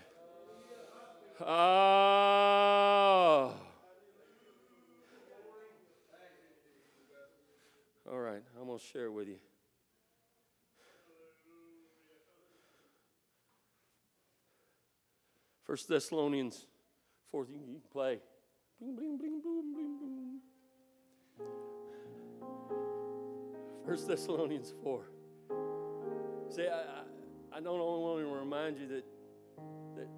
Ah. 1.40 2.64
All 8.10 8.18
right, 8.18 8.42
I'm 8.58 8.66
going 8.66 8.78
to 8.78 8.84
share 8.84 9.10
with 9.10 9.28
you. 9.28 9.36
First 15.64 15.88
Thessalonians 15.88 16.66
4, 17.30 17.46
you 17.48 17.58
can 17.58 17.80
play. 17.90 18.18
Bling, 18.78 18.96
bling, 18.96 19.16
bling, 19.16 19.40
boom, 19.40 19.72
bling, 19.72 19.98
boom. 19.98 20.40
Thessalonians 24.06 24.74
4. 24.82 25.04
See, 26.50 26.66
I, 26.66 26.66
I, 26.66 27.02
I 27.56 27.60
don't 27.60 27.80
only 27.80 28.24
want 28.24 28.34
to 28.34 28.38
remind 28.38 28.78
you 28.78 28.88
that, 28.88 29.04
that, 29.96 30.08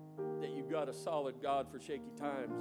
that 0.40 0.50
you've 0.50 0.70
got 0.70 0.88
a 0.88 0.92
solid 0.92 1.36
God 1.40 1.70
for 1.70 1.78
shaky 1.78 2.10
times, 2.18 2.54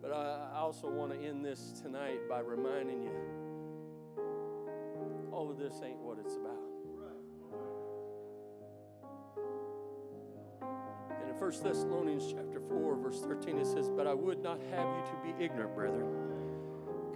but 0.00 0.12
I, 0.12 0.50
I 0.54 0.58
also 0.58 0.88
want 0.88 1.12
to 1.12 1.18
end 1.26 1.44
this 1.44 1.80
tonight 1.82 2.28
by 2.28 2.38
reminding 2.40 3.02
you 3.02 3.10
all 5.32 5.50
of 5.50 5.58
this 5.58 5.80
ain't 5.84 5.98
what 5.98 6.18
it's 6.18 6.36
about. 6.36 6.69
1 11.40 11.50
Thessalonians 11.62 12.34
chapter 12.34 12.60
4, 12.68 12.96
verse 12.96 13.22
13, 13.22 13.56
it 13.56 13.66
says, 13.66 13.88
But 13.88 14.06
I 14.06 14.12
would 14.12 14.42
not 14.42 14.60
have 14.72 14.86
you 14.86 15.02
to 15.06 15.16
be 15.24 15.42
ignorant, 15.42 15.74
brethren, 15.74 16.06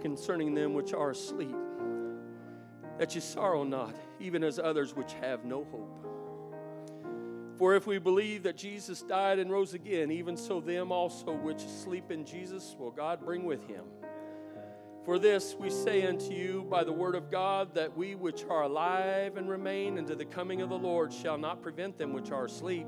concerning 0.01 0.55
them 0.55 0.73
which 0.73 0.93
are 0.95 1.11
asleep, 1.11 1.55
that 2.97 3.13
you 3.13 3.21
sorrow 3.21 3.63
not, 3.63 3.95
even 4.19 4.43
as 4.43 4.57
others 4.57 4.95
which 4.95 5.13
have 5.21 5.45
no 5.45 5.63
hope. 5.65 5.99
For 7.59 7.75
if 7.75 7.85
we 7.85 7.99
believe 7.99 8.41
that 8.43 8.57
Jesus 8.57 9.03
died 9.03 9.37
and 9.37 9.51
rose 9.51 9.75
again, 9.75 10.09
even 10.09 10.35
so 10.37 10.59
them 10.59 10.91
also 10.91 11.31
which 11.31 11.59
sleep 11.59 12.09
in 12.09 12.25
Jesus 12.25 12.75
will 12.79 12.89
God 12.89 13.23
bring 13.23 13.45
with 13.45 13.67
him. 13.67 13.85
For 15.03 15.19
this 15.19 15.55
we 15.59 15.69
say 15.69 16.07
unto 16.07 16.33
you 16.33 16.65
by 16.67 16.83
the 16.83 16.91
word 16.91 17.13
of 17.13 17.29
God, 17.29 17.75
that 17.75 17.95
we 17.95 18.15
which 18.15 18.43
are 18.49 18.63
alive 18.63 19.37
and 19.37 19.47
remain 19.47 19.99
unto 19.99 20.15
the 20.15 20.25
coming 20.25 20.63
of 20.63 20.69
the 20.69 20.79
Lord 20.79 21.13
shall 21.13 21.37
not 21.37 21.61
prevent 21.61 21.99
them 21.99 22.11
which 22.11 22.31
are 22.31 22.45
asleep. 22.45 22.87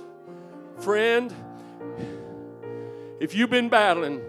Friend, 0.81 1.31
if 3.19 3.35
you've 3.35 3.51
been 3.51 3.69
battling, 3.69 4.19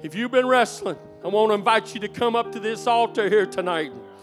if 0.00 0.14
you've 0.14 0.30
been 0.30 0.46
wrestling, 0.46 0.96
I 1.24 1.26
want 1.26 1.50
to 1.50 1.54
invite 1.54 1.92
you 1.92 2.00
to 2.02 2.08
come 2.08 2.36
up 2.36 2.52
to 2.52 2.60
this 2.60 2.86
altar 2.86 3.28
here 3.28 3.44
tonight. 3.44 3.90